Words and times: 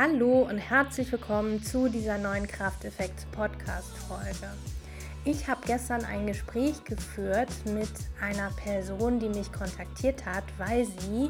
Hallo 0.00 0.46
und 0.48 0.58
herzlich 0.58 1.10
willkommen 1.10 1.60
zu 1.60 1.88
dieser 1.88 2.18
neuen 2.18 2.46
Krafteffekt 2.46 3.28
Podcast 3.32 3.98
Folge. 4.06 4.48
Ich 5.24 5.48
habe 5.48 5.60
gestern 5.66 6.04
ein 6.04 6.24
Gespräch 6.24 6.84
geführt 6.84 7.48
mit 7.64 7.90
einer 8.20 8.48
Person, 8.62 9.18
die 9.18 9.28
mich 9.28 9.50
kontaktiert 9.50 10.24
hat, 10.24 10.44
weil 10.56 10.84
sie 10.84 11.28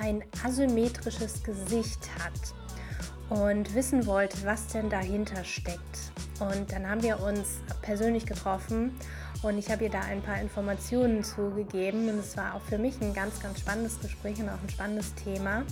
ein 0.00 0.24
asymmetrisches 0.42 1.42
Gesicht 1.42 2.08
hat 2.24 3.38
und 3.38 3.74
wissen 3.74 4.06
wollte, 4.06 4.46
was 4.46 4.68
denn 4.68 4.88
dahinter 4.88 5.44
steckt. 5.44 6.12
Und 6.38 6.72
dann 6.72 6.88
haben 6.88 7.02
wir 7.02 7.20
uns 7.22 7.60
persönlich 7.82 8.24
getroffen 8.24 8.96
und 9.42 9.58
ich 9.58 9.70
habe 9.70 9.84
ihr 9.84 9.90
da 9.90 10.00
ein 10.00 10.22
paar 10.22 10.40
Informationen 10.40 11.22
zugegeben 11.22 12.08
und 12.08 12.18
es 12.18 12.34
war 12.34 12.54
auch 12.54 12.62
für 12.62 12.78
mich 12.78 12.98
ein 13.02 13.12
ganz, 13.12 13.40
ganz 13.40 13.60
spannendes 13.60 14.00
Gespräch 14.00 14.38
und 14.40 14.48
auch 14.48 14.62
ein 14.62 14.70
spannendes 14.70 15.14
Thema. 15.16 15.64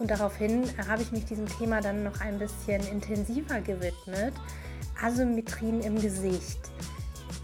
Und 0.00 0.10
daraufhin 0.10 0.64
habe 0.88 1.02
ich 1.02 1.12
mich 1.12 1.26
diesem 1.26 1.46
Thema 1.46 1.82
dann 1.82 2.02
noch 2.02 2.20
ein 2.22 2.38
bisschen 2.38 2.80
intensiver 2.88 3.60
gewidmet. 3.60 4.32
Asymmetrien 5.02 5.82
im 5.82 6.00
Gesicht. 6.00 6.58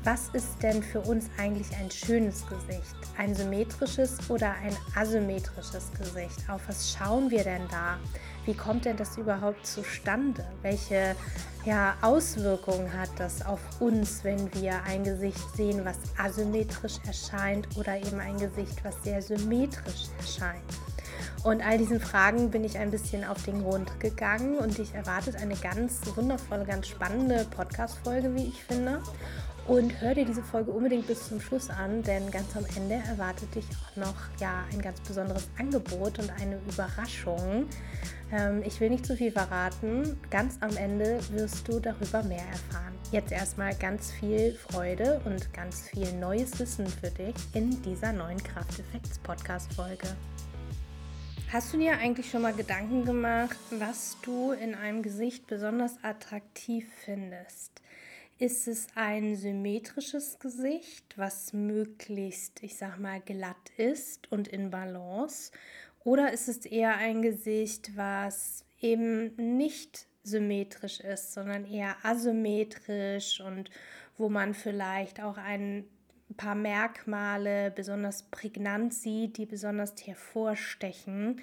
Was 0.05 0.29
ist 0.33 0.63
denn 0.63 0.83
für 0.83 1.01
uns 1.01 1.29
eigentlich 1.37 1.69
ein 1.77 1.91
schönes 1.91 2.47
Gesicht? 2.47 2.97
Ein 3.19 3.35
symmetrisches 3.35 4.31
oder 4.31 4.55
ein 4.65 4.75
asymmetrisches 4.95 5.91
Gesicht? 5.99 6.49
Auf 6.49 6.63
was 6.67 6.93
schauen 6.93 7.31
wir 7.31 7.45
denn 7.45 7.69
da? 7.71 7.99
Wie 8.47 8.55
kommt 8.55 8.87
denn 8.87 8.97
das 8.97 9.19
überhaupt 9.19 9.67
zustande? 9.67 10.47
Welche 10.63 11.15
ja, 11.67 11.97
Auswirkungen 12.01 12.91
hat 12.93 13.11
das 13.19 13.45
auf 13.45 13.61
uns, 13.81 14.25
wenn 14.25 14.53
wir 14.55 14.83
ein 14.85 15.05
Gesicht 15.05 15.45
sehen, 15.57 15.85
was 15.85 15.99
asymmetrisch 16.17 16.99
erscheint 17.07 17.69
oder 17.77 17.99
eben 17.99 18.19
ein 18.19 18.39
Gesicht, 18.39 18.83
was 18.83 18.95
sehr 19.03 19.21
symmetrisch 19.21 20.07
erscheint? 20.19 20.63
Und 21.47 21.65
all 21.65 21.79
diesen 21.79 22.01
Fragen 22.01 22.51
bin 22.51 22.65
ich 22.65 22.77
ein 22.77 22.91
bisschen 22.91 23.23
auf 23.23 23.45
den 23.45 23.63
Grund 23.63 24.01
gegangen 24.01 24.59
und 24.59 24.79
dich 24.79 24.93
erwartet 24.95 25.37
eine 25.37 25.55
ganz 25.55 26.01
wundervolle, 26.17 26.65
ganz 26.65 26.89
spannende 26.89 27.47
Podcast-Folge, 27.49 28.35
wie 28.35 28.49
ich 28.49 28.65
finde. 28.65 29.01
Und 29.69 30.01
hör 30.01 30.13
dir 30.13 30.25
diese 30.25 30.43
Folge 30.43 30.73
unbedingt 30.73 31.07
bis 31.07 31.29
zum 31.29 31.41
Schluss 31.41 31.71
an, 31.71 32.03
denn 32.03 32.33
ganz 32.33 32.57
am 32.57 32.65
Ende 32.75 32.97
erwartet 32.97 33.55
dich 33.55 33.65
auch 33.65 33.97
noch 33.97 34.15
ja, 34.41 34.65
ein 34.73 34.83
ganz 34.83 34.99
besonderes 35.03 35.47
Angebot 35.57 36.19
und 36.19 36.33
eine 36.41 36.59
Überraschung. 36.69 37.67
Ähm, 38.33 38.65
ich 38.67 38.81
will 38.81 38.91
nicht 38.91 39.07
zu 39.07 39.17
viel 39.17 39.31
verraten. 39.31 40.19
Ganz 40.31 40.57
am 40.63 40.77
Ende 40.77 41.21
wirst 41.31 41.69
du 41.69 41.79
darüber 41.79 42.25
mehr 42.25 42.45
erfahren. 42.51 42.95
Jetzt 43.13 43.31
erstmal 43.31 43.73
ganz 43.77 44.11
viel 44.11 44.53
Freude 44.53 45.21
und 45.25 45.55
ganz 45.55 45.83
viel 45.83 46.13
neues 46.15 46.59
Wissen 46.59 46.89
für 46.89 47.11
dich 47.11 47.37
in 47.53 47.81
dieser 47.83 48.13
neuen 48.13 48.43
Krafteffekts-Podcast-Folge. 48.43 50.09
Hast 51.53 51.73
du 51.73 51.79
dir 51.79 51.93
eigentlich 51.99 52.29
schon 52.29 52.43
mal 52.43 52.53
Gedanken 52.53 53.05
gemacht, 53.05 53.57
was 53.71 54.17
du 54.23 54.51
in 54.51 54.75
einem 54.75 55.01
Gesicht 55.03 55.47
besonders 55.47 55.97
attraktiv 56.03 56.89
findest? 57.05 57.71
Ist 58.37 58.67
es 58.67 58.89
ein 58.97 59.37
symmetrisches 59.37 60.41
Gesicht, 60.41 61.05
was 61.17 61.53
möglichst, 61.53 62.65
ich 62.65 62.77
sag 62.77 62.99
mal, 62.99 63.21
glatt 63.21 63.71
ist 63.77 64.31
und 64.33 64.49
in 64.49 64.71
Balance? 64.71 65.53
Oder 66.03 66.33
ist 66.33 66.49
es 66.49 66.67
eher 66.67 66.97
ein 66.97 67.23
Gesicht, 67.23 67.97
was 67.97 68.65
eben 68.81 69.37
nicht 69.37 70.09
symmetrisch 70.25 70.99
ist, 70.99 71.33
sondern 71.33 71.65
eher 71.65 71.95
asymmetrisch 72.03 73.41
und 73.41 73.71
wo 74.19 74.29
man 74.29 74.53
vielleicht 74.53 75.23
auch 75.23 75.37
ein 76.31 76.37
paar 76.37 76.55
Merkmale 76.55 77.71
besonders 77.71 78.25
prägnant 78.25 78.93
sieht, 78.95 79.37
die 79.37 79.47
besonders 79.47 79.95
hervorstechen? 80.07 81.41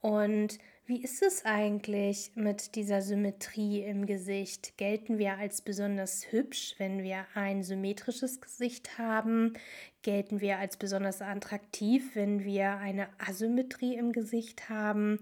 Und 0.00 0.58
wie 0.86 1.02
ist 1.04 1.22
es 1.22 1.44
eigentlich 1.44 2.32
mit 2.34 2.74
dieser 2.74 3.00
Symmetrie 3.00 3.82
im 3.82 4.06
Gesicht? 4.06 4.76
Gelten 4.76 5.18
wir 5.18 5.38
als 5.38 5.62
besonders 5.62 6.32
hübsch, 6.32 6.74
wenn 6.78 7.04
wir 7.04 7.26
ein 7.34 7.62
symmetrisches 7.62 8.40
Gesicht 8.40 8.98
haben? 8.98 9.52
Gelten 10.02 10.40
wir 10.40 10.58
als 10.58 10.76
besonders 10.76 11.22
attraktiv, 11.22 12.16
wenn 12.16 12.42
wir 12.42 12.78
eine 12.78 13.08
Asymmetrie 13.24 13.94
im 13.94 14.10
Gesicht 14.12 14.68
haben? 14.68 15.20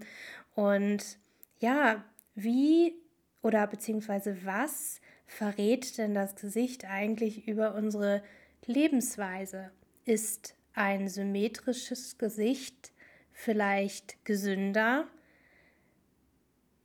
Und 0.55 1.19
ja, 1.59 2.03
wie 2.33 2.95
oder 3.43 3.67
beziehungsweise 3.67 4.43
was 4.45 5.01
verrät 5.27 5.97
denn 5.99 6.15
das 6.15 6.35
Gesicht 6.35 6.85
eigentlich 6.85 7.47
über 7.47 7.75
unsere 7.75 8.23
Lebensweise? 8.69 9.71
Ist 10.05 10.55
ein 10.75 11.07
symmetrisches 11.07 12.19
Gesicht 12.19 12.91
vielleicht 13.31 14.23
gesünder? 14.25 15.07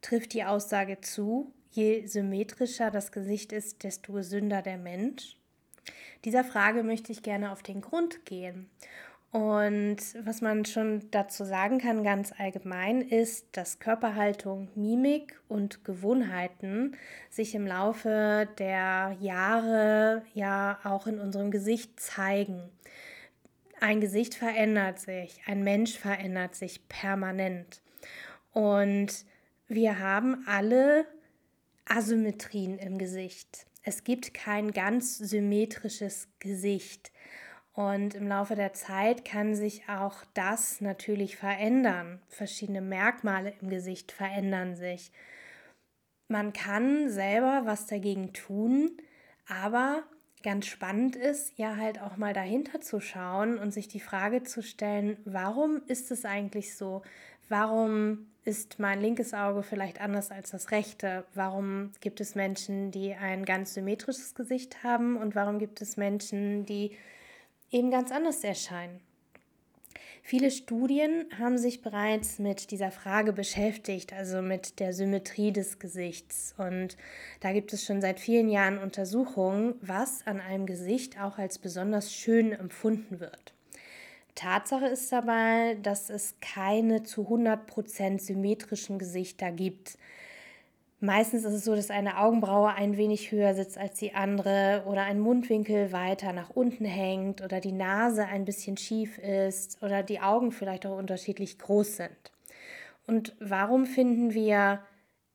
trifft 0.00 0.32
die 0.32 0.44
Aussage 0.44 1.02
zu, 1.02 1.52
je 1.72 2.06
symmetrischer 2.06 2.90
das 2.90 3.12
Gesicht 3.12 3.52
ist, 3.52 3.82
desto 3.82 4.14
gesünder 4.14 4.62
der 4.62 4.78
Mensch? 4.78 5.36
Dieser 6.24 6.42
Frage 6.42 6.84
möchte 6.84 7.12
ich 7.12 7.22
gerne 7.22 7.52
auf 7.52 7.62
den 7.62 7.82
Grund 7.82 8.24
gehen. 8.24 8.70
Und 9.34 9.96
was 10.24 10.42
man 10.42 10.64
schon 10.64 11.10
dazu 11.10 11.44
sagen 11.44 11.78
kann, 11.78 12.04
ganz 12.04 12.32
allgemein, 12.38 13.00
ist, 13.00 13.48
dass 13.50 13.80
Körperhaltung, 13.80 14.68
Mimik 14.76 15.40
und 15.48 15.84
Gewohnheiten 15.84 16.96
sich 17.30 17.56
im 17.56 17.66
Laufe 17.66 18.48
der 18.58 19.16
Jahre 19.18 20.22
ja 20.34 20.78
auch 20.84 21.08
in 21.08 21.18
unserem 21.18 21.50
Gesicht 21.50 21.98
zeigen. 21.98 22.62
Ein 23.80 24.00
Gesicht 24.00 24.36
verändert 24.36 25.00
sich, 25.00 25.40
ein 25.46 25.64
Mensch 25.64 25.98
verändert 25.98 26.54
sich 26.54 26.88
permanent. 26.88 27.82
Und 28.52 29.24
wir 29.66 29.98
haben 29.98 30.44
alle 30.46 31.06
Asymmetrien 31.86 32.78
im 32.78 32.98
Gesicht. 32.98 33.66
Es 33.82 34.04
gibt 34.04 34.32
kein 34.32 34.70
ganz 34.70 35.18
symmetrisches 35.18 36.28
Gesicht. 36.38 37.10
Und 37.74 38.14
im 38.14 38.28
Laufe 38.28 38.54
der 38.54 38.72
Zeit 38.72 39.24
kann 39.24 39.56
sich 39.56 39.88
auch 39.88 40.24
das 40.32 40.80
natürlich 40.80 41.36
verändern. 41.36 42.22
Verschiedene 42.28 42.80
Merkmale 42.80 43.52
im 43.60 43.68
Gesicht 43.68 44.12
verändern 44.12 44.76
sich. 44.76 45.10
Man 46.28 46.52
kann 46.52 47.10
selber 47.10 47.62
was 47.64 47.86
dagegen 47.86 48.32
tun, 48.32 48.92
aber 49.48 50.04
ganz 50.44 50.66
spannend 50.66 51.16
ist, 51.16 51.58
ja 51.58 51.76
halt 51.76 52.00
auch 52.00 52.16
mal 52.16 52.32
dahinter 52.32 52.80
zu 52.80 53.00
schauen 53.00 53.58
und 53.58 53.72
sich 53.72 53.88
die 53.88 54.00
Frage 54.00 54.44
zu 54.44 54.62
stellen, 54.62 55.16
warum 55.24 55.82
ist 55.88 56.12
es 56.12 56.24
eigentlich 56.24 56.76
so? 56.76 57.02
Warum 57.48 58.26
ist 58.44 58.78
mein 58.78 59.00
linkes 59.00 59.34
Auge 59.34 59.62
vielleicht 59.62 60.00
anders 60.00 60.30
als 60.30 60.50
das 60.50 60.70
rechte? 60.70 61.24
Warum 61.34 61.90
gibt 62.00 62.20
es 62.20 62.34
Menschen, 62.34 62.90
die 62.90 63.14
ein 63.14 63.44
ganz 63.44 63.74
symmetrisches 63.74 64.34
Gesicht 64.34 64.84
haben 64.84 65.16
und 65.16 65.34
warum 65.34 65.58
gibt 65.58 65.82
es 65.82 65.96
Menschen, 65.96 66.66
die 66.66 66.96
eben 67.74 67.90
ganz 67.90 68.12
anders 68.12 68.42
erscheinen? 68.44 69.00
Viele 70.22 70.50
Studien 70.50 71.26
haben 71.38 71.58
sich 71.58 71.82
bereits 71.82 72.38
mit 72.38 72.70
dieser 72.70 72.90
Frage 72.90 73.34
beschäftigt, 73.34 74.14
also 74.14 74.40
mit 74.40 74.80
der 74.80 74.94
Symmetrie 74.94 75.52
des 75.52 75.78
Gesichts. 75.78 76.54
Und 76.56 76.96
da 77.40 77.52
gibt 77.52 77.74
es 77.74 77.84
schon 77.84 78.00
seit 78.00 78.18
vielen 78.18 78.48
Jahren 78.48 78.78
Untersuchungen, 78.78 79.74
was 79.82 80.26
an 80.26 80.40
einem 80.40 80.64
Gesicht 80.64 81.20
auch 81.20 81.36
als 81.36 81.58
besonders 81.58 82.14
schön 82.14 82.52
empfunden 82.52 83.20
wird. 83.20 83.52
Tatsache 84.34 84.86
ist 84.86 85.12
dabei, 85.12 85.76
dass 85.82 86.08
es 86.08 86.36
keine 86.40 87.02
zu 87.02 87.28
100% 87.28 88.18
symmetrischen 88.18 88.98
Gesichter 88.98 89.52
gibt. 89.52 89.98
Meistens 91.04 91.44
ist 91.44 91.52
es 91.52 91.64
so, 91.66 91.76
dass 91.76 91.90
eine 91.90 92.18
Augenbraue 92.18 92.72
ein 92.72 92.96
wenig 92.96 93.30
höher 93.30 93.54
sitzt 93.54 93.76
als 93.76 93.98
die 93.98 94.14
andere 94.14 94.84
oder 94.86 95.02
ein 95.02 95.20
Mundwinkel 95.20 95.92
weiter 95.92 96.32
nach 96.32 96.48
unten 96.48 96.86
hängt 96.86 97.42
oder 97.42 97.60
die 97.60 97.72
Nase 97.72 98.24
ein 98.24 98.46
bisschen 98.46 98.78
schief 98.78 99.18
ist 99.18 99.82
oder 99.82 100.02
die 100.02 100.20
Augen 100.20 100.50
vielleicht 100.50 100.86
auch 100.86 100.96
unterschiedlich 100.96 101.58
groß 101.58 101.96
sind. 101.96 102.32
Und 103.06 103.36
warum 103.38 103.84
finden 103.84 104.32
wir 104.32 104.80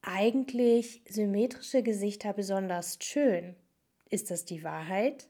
eigentlich 0.02 1.04
symmetrische 1.08 1.84
Gesichter 1.84 2.34
besonders 2.34 2.98
schön? 3.00 3.56
Ist 4.10 4.32
das 4.32 4.46
die 4.46 4.64
Wahrheit? 4.64 5.28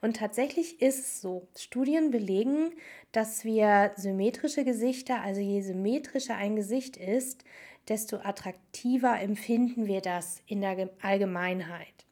Und 0.00 0.16
tatsächlich 0.16 0.82
ist 0.82 0.98
es 0.98 1.20
so. 1.20 1.46
Studien 1.56 2.10
belegen, 2.10 2.72
dass 3.12 3.44
wir 3.44 3.92
symmetrische 3.94 4.64
Gesichter, 4.64 5.22
also 5.22 5.40
je 5.40 5.60
symmetrischer 5.60 6.34
ein 6.34 6.56
Gesicht 6.56 6.96
ist, 6.96 7.44
desto 7.90 8.18
attraktiver 8.18 9.20
empfinden 9.20 9.86
wir 9.86 10.00
das 10.00 10.42
in 10.46 10.62
der 10.62 10.88
Allgemeinheit. 11.02 12.06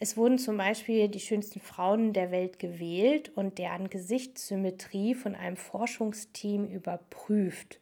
Es 0.00 0.16
wurden 0.16 0.38
zum 0.38 0.56
Beispiel 0.56 1.06
die 1.06 1.20
schönsten 1.20 1.60
Frauen 1.60 2.12
der 2.12 2.32
Welt 2.32 2.58
gewählt 2.58 3.30
und 3.36 3.58
deren 3.58 3.88
Gesichtssymmetrie 3.88 5.14
von 5.14 5.36
einem 5.36 5.56
Forschungsteam 5.56 6.66
überprüft. 6.66 7.78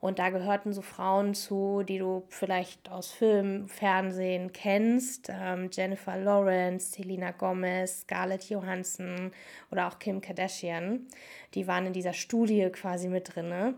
Und 0.00 0.18
da 0.18 0.30
gehörten 0.30 0.72
so 0.72 0.80
Frauen 0.80 1.34
zu, 1.34 1.82
die 1.86 1.98
du 1.98 2.24
vielleicht 2.28 2.90
aus 2.90 3.12
Film, 3.12 3.68
Fernsehen 3.68 4.50
kennst. 4.50 5.28
Ähm, 5.30 5.68
Jennifer 5.70 6.16
Lawrence, 6.16 6.92
Selena 6.92 7.32
Gomez, 7.32 8.00
Scarlett 8.00 8.48
Johansson 8.48 9.30
oder 9.70 9.86
auch 9.86 9.98
Kim 9.98 10.22
Kardashian. 10.22 11.06
Die 11.54 11.66
waren 11.66 11.86
in 11.86 11.92
dieser 11.92 12.14
Studie 12.14 12.70
quasi 12.72 13.08
mit 13.08 13.34
drin. 13.34 13.74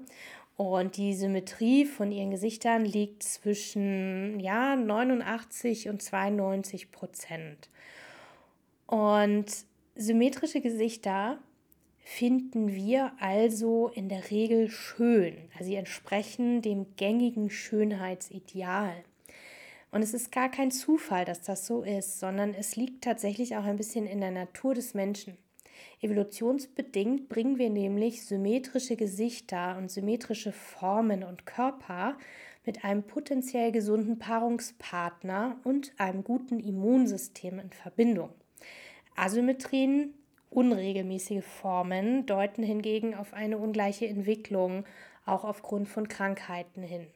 Und 0.57 0.97
die 0.97 1.15
Symmetrie 1.15 1.87
von 1.87 2.13
ihren 2.13 2.31
Gesichtern 2.31 2.85
liegt 2.85 3.23
zwischen 3.23 4.39
ja, 4.39 4.77
89 4.77 5.89
und 5.89 6.03
92 6.03 6.93
Prozent. 6.93 7.71
Und 8.87 9.47
symmetrische 9.95 10.61
Gesichter 10.61 11.39
finden 11.99 12.75
wir 12.75 13.13
also 13.21 13.89
in 13.89 14.09
der 14.09 14.31
Regel 14.31 14.69
schön. 14.69 15.37
Also 15.55 15.65
sie 15.65 15.77
entsprechen 15.77 16.61
dem 16.61 16.97
gängigen 16.97 17.49
Schönheitsideal. 17.49 18.93
Und 19.91 20.03
es 20.03 20.15
ist 20.15 20.33
gar 20.33 20.51
kein 20.51 20.71
Zufall, 20.71 21.25
dass 21.25 21.43
das 21.43 21.67
so 21.67 21.83
ist, 21.83 22.19
sondern 22.19 22.55
es 22.55 22.77
liegt 22.77 23.05
tatsächlich 23.05 23.57
auch 23.57 23.65
ein 23.65 23.77
bisschen 23.77 24.07
in 24.07 24.21
der 24.21 24.31
Natur 24.31 24.75
des 24.75 24.95
Menschen. 24.95 25.37
Evolutionsbedingt 26.01 27.29
bringen 27.29 27.59
wir 27.59 27.71
nämlich 27.71 28.25
symmetrische 28.25 28.97
Gesichter 28.97 29.77
und 29.79 29.91
symmetrische 29.91 30.53
Formen 30.53 31.23
und 31.25 31.47
Körper 31.47 32.17
mit 32.65 32.85
einem 32.85 33.03
potenziell 33.03 33.73
gesunden 33.73 34.19
Paarungspartner 34.19 35.57
und 35.65 35.93
einem 35.99 36.25
guten 36.25 36.61
Immunsystem 36.61 37.59
in 37.59 37.71
Verbindung. 37.71 38.31
Asymmetrien, 39.17 40.15
unregelmäßige 40.51 41.45
Formen 41.45 42.27
deuten 42.27 42.63
hingegen 42.63 43.15
auf 43.15 43.33
eine 43.35 43.59
ungleiche 43.59 44.07
Entwicklung, 44.07 44.85
auch 45.27 45.45
aufgrund 45.45 45.89
von 45.89 46.09
Krankheiten 46.09 46.83
hin. 46.83 47.07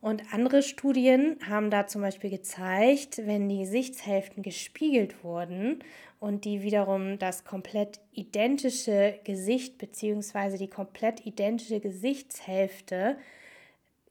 Und 0.00 0.32
andere 0.32 0.62
Studien 0.62 1.36
haben 1.46 1.70
da 1.70 1.86
zum 1.86 2.00
Beispiel 2.00 2.30
gezeigt, 2.30 3.20
wenn 3.26 3.48
die 3.48 3.58
Gesichtshälften 3.58 4.42
gespiegelt 4.42 5.22
wurden 5.22 5.84
und 6.18 6.44
die 6.46 6.62
wiederum 6.62 7.18
das 7.18 7.44
komplett 7.44 8.00
identische 8.12 9.18
Gesicht 9.24 9.76
bzw. 9.76 10.56
die 10.56 10.68
komplett 10.68 11.26
identische 11.26 11.80
Gesichtshälfte 11.80 13.18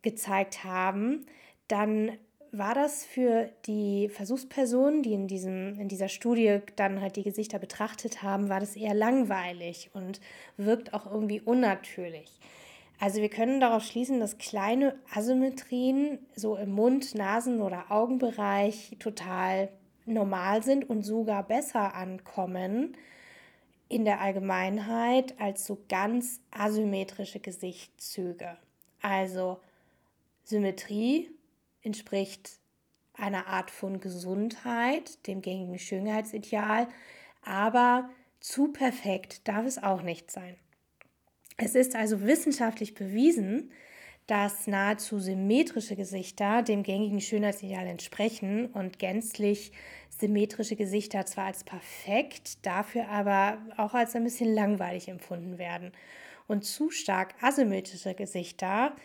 gezeigt 0.04 0.64
haben, 0.64 1.26
dann 1.68 2.12
war 2.52 2.74
das 2.74 3.06
für 3.06 3.50
die 3.66 4.10
Versuchspersonen, 4.10 5.04
die 5.04 5.14
in, 5.14 5.28
diesem, 5.28 5.80
in 5.80 5.88
dieser 5.88 6.08
Studie 6.08 6.60
dann 6.76 7.02
halt 7.02 7.16
die 7.16 7.24
Gesichter 7.24 7.60
betrachtet 7.60 8.24
haben, 8.24 8.50
war 8.50 8.60
das 8.60 8.76
eher 8.76 8.96
langweilig 8.96 9.92
und 9.94 10.20
wirkt 10.58 10.94
auch 10.94 11.06
irgendwie 11.06 11.42
unnatürlich. 11.42 12.40
Also 13.00 13.22
wir 13.22 13.30
können 13.30 13.62
darauf 13.62 13.84
schließen, 13.84 14.20
dass 14.20 14.38
kleine 14.38 15.00
Asymmetrien 15.14 16.20
so 16.36 16.58
im 16.58 16.72
Mund-, 16.72 17.16
Nasen- 17.16 17.62
oder 17.62 17.92
Augenbereich 17.92 18.98
total 19.00 19.70
normal 20.06 20.64
sind 20.64 20.90
und 20.90 21.04
sogar 21.04 21.44
besser 21.44 21.96
ankommen 21.96 22.98
in 23.88 24.06
der 24.06 24.20
Allgemeinheit 24.20 25.40
als 25.40 25.66
so 25.66 25.84
ganz 25.88 26.42
asymmetrische 26.52 27.40
Gesichtszüge. 27.40 28.58
Also 29.02 29.60
Symmetrie 30.44 31.32
entspricht 31.82 32.60
einer 33.14 33.48
Art 33.48 33.72
von 33.72 34.00
Gesundheit, 34.00 35.26
dem 35.28 35.42
gängigen 35.42 35.80
Schönheitsideal, 35.80 36.88
aber 37.44 38.10
zu 38.40 38.72
perfekt 38.72 39.48
darf 39.48 39.66
es 39.66 39.82
auch 39.82 40.02
nicht 40.02 40.32
sein. 40.32 40.56
Es 41.62 41.76
ist 41.76 41.96
also 41.96 42.22
wissenschaftlich 42.22 42.94
bewiesen, 42.94 43.72
dass 44.28 44.68
nahezu 44.68 45.20
symmetrische 45.20 45.96
Gesichter 45.96 46.62
dem 46.62 46.84
gängigen 46.84 47.20
Schönheitsideal 47.20 47.88
entsprechen 47.88 48.68
und 48.68 49.00
gänzlich 49.00 49.72
symmetrische 50.10 50.76
Gesichter 50.76 51.26
zwar 51.26 51.46
als 51.46 51.64
perfekt, 51.64 52.66
dafür 52.66 53.10
aber 53.10 53.58
auch 53.78 53.94
als 53.94 54.16
ein 54.16 54.24
bisschen 54.24 54.54
langweilig 54.54 55.08
empfunden 55.10 55.58
werden. 55.58 55.92
Und 56.48 56.64
zu 56.64 56.92
stark 56.92 57.36
asymmetrische 57.42 58.14
Gesichter 58.14 58.96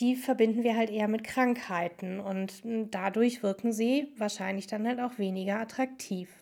die 0.00 0.16
verbinden 0.16 0.62
wir 0.62 0.76
halt 0.76 0.90
eher 0.90 1.08
mit 1.08 1.24
Krankheiten 1.24 2.20
und 2.20 2.62
dadurch 2.90 3.42
wirken 3.42 3.72
sie 3.72 4.08
wahrscheinlich 4.16 4.66
dann 4.66 4.88
halt 4.88 4.98
auch 4.98 5.18
weniger 5.18 5.60
attraktiv. 5.60 6.39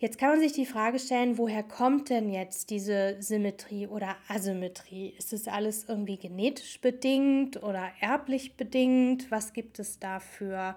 Jetzt 0.00 0.16
kann 0.16 0.28
man 0.30 0.38
sich 0.38 0.52
die 0.52 0.64
Frage 0.64 1.00
stellen, 1.00 1.38
woher 1.38 1.64
kommt 1.64 2.08
denn 2.08 2.30
jetzt 2.30 2.70
diese 2.70 3.16
Symmetrie 3.20 3.88
oder 3.88 4.14
Asymmetrie? 4.28 5.12
Ist 5.18 5.32
es 5.32 5.48
alles 5.48 5.86
irgendwie 5.88 6.16
genetisch 6.16 6.80
bedingt 6.80 7.60
oder 7.64 7.90
erblich 8.00 8.56
bedingt? 8.56 9.28
Was 9.32 9.52
gibt 9.52 9.80
es 9.80 9.98
da 9.98 10.20
für 10.20 10.76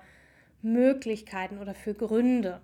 Möglichkeiten 0.64 1.60
oder 1.60 1.76
für 1.76 1.94
Gründe? 1.94 2.62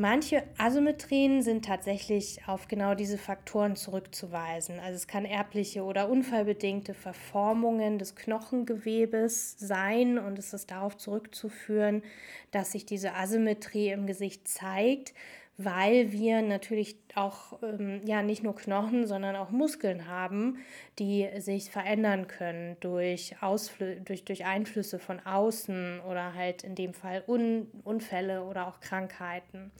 Manche 0.00 0.44
Asymmetrien 0.58 1.42
sind 1.42 1.64
tatsächlich 1.64 2.38
auf 2.46 2.68
genau 2.68 2.94
diese 2.94 3.18
Faktoren 3.18 3.74
zurückzuweisen. 3.74 4.78
Also 4.78 4.94
es 4.94 5.08
kann 5.08 5.24
erbliche 5.24 5.82
oder 5.82 6.08
unfallbedingte 6.08 6.94
Verformungen 6.94 7.98
des 7.98 8.14
Knochengewebes 8.14 9.56
sein 9.58 10.16
und 10.20 10.38
es 10.38 10.52
ist 10.52 10.70
darauf 10.70 10.96
zurückzuführen, 10.96 12.04
dass 12.52 12.70
sich 12.70 12.86
diese 12.86 13.14
Asymmetrie 13.14 13.88
im 13.88 14.06
Gesicht 14.06 14.46
zeigt, 14.46 15.14
weil 15.58 16.12
wir 16.12 16.40
natürlich 16.40 16.96
auch 17.16 17.58
ähm, 17.64 18.00
ja 18.04 18.22
nicht 18.22 18.44
nur 18.44 18.54
Knochen, 18.54 19.08
sondern 19.08 19.34
auch 19.34 19.50
Muskeln 19.50 20.06
haben, 20.06 20.58
die 21.00 21.28
sich 21.38 21.70
verändern 21.70 22.28
können 22.28 22.76
durch, 22.78 23.34
Ausflü 23.40 24.00
durch, 24.00 24.24
durch 24.24 24.46
Einflüsse 24.46 25.00
von 25.00 25.18
außen 25.18 26.00
oder 26.08 26.34
halt 26.34 26.62
in 26.62 26.76
dem 26.76 26.94
Fall 26.94 27.24
Un 27.26 27.66
Unfälle 27.82 28.44
oder 28.44 28.68
auch 28.68 28.78
Krankheiten. 28.78 29.72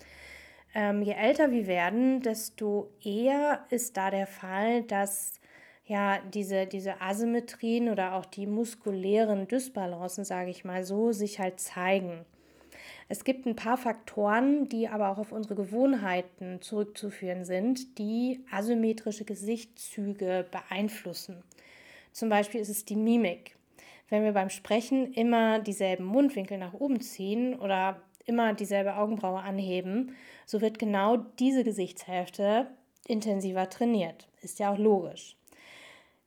Ähm, 0.74 1.02
je 1.02 1.12
älter 1.12 1.52
wir 1.52 1.68
werden, 1.68 2.22
desto 2.22 2.90
eher 3.02 3.64
ist 3.70 3.96
da 3.96 4.10
der 4.10 4.26
Fall, 4.26 4.82
dass 4.82 5.40
ja 5.86 6.18
diese, 6.34 6.66
diese 6.66 7.00
Asymmetrien 7.00 7.88
oder 7.88 8.14
auch 8.14 8.26
die 8.26 8.48
muskulären 8.48 9.46
Dysbalancen, 9.46 10.24
sage 10.24 10.50
ich 10.50 10.64
mal 10.64 10.82
so, 10.84 11.12
sich 11.12 11.38
halt 11.38 11.60
zeigen. 11.60 12.26
Es 13.10 13.24
gibt 13.24 13.46
ein 13.46 13.56
paar 13.56 13.78
Faktoren, 13.78 14.68
die 14.68 14.86
aber 14.88 15.08
auch 15.08 15.18
auf 15.18 15.32
unsere 15.32 15.54
Gewohnheiten 15.54 16.60
zurückzuführen 16.60 17.46
sind, 17.46 17.98
die 17.98 18.44
asymmetrische 18.50 19.24
Gesichtszüge 19.24 20.46
beeinflussen. 20.50 21.42
Zum 22.12 22.28
Beispiel 22.28 22.60
ist 22.60 22.68
es 22.68 22.84
die 22.84 22.96
Mimik. 22.96 23.56
Wenn 24.10 24.24
wir 24.24 24.32
beim 24.32 24.50
Sprechen 24.50 25.12
immer 25.12 25.58
dieselben 25.58 26.04
Mundwinkel 26.04 26.58
nach 26.58 26.74
oben 26.74 27.00
ziehen 27.00 27.58
oder 27.58 28.02
immer 28.26 28.52
dieselbe 28.52 28.96
Augenbraue 28.96 29.40
anheben, 29.40 30.14
so 30.44 30.60
wird 30.60 30.78
genau 30.78 31.16
diese 31.38 31.64
Gesichtshälfte 31.64 32.66
intensiver 33.06 33.70
trainiert. 33.70 34.28
Ist 34.42 34.58
ja 34.58 34.72
auch 34.72 34.78
logisch. 34.78 35.36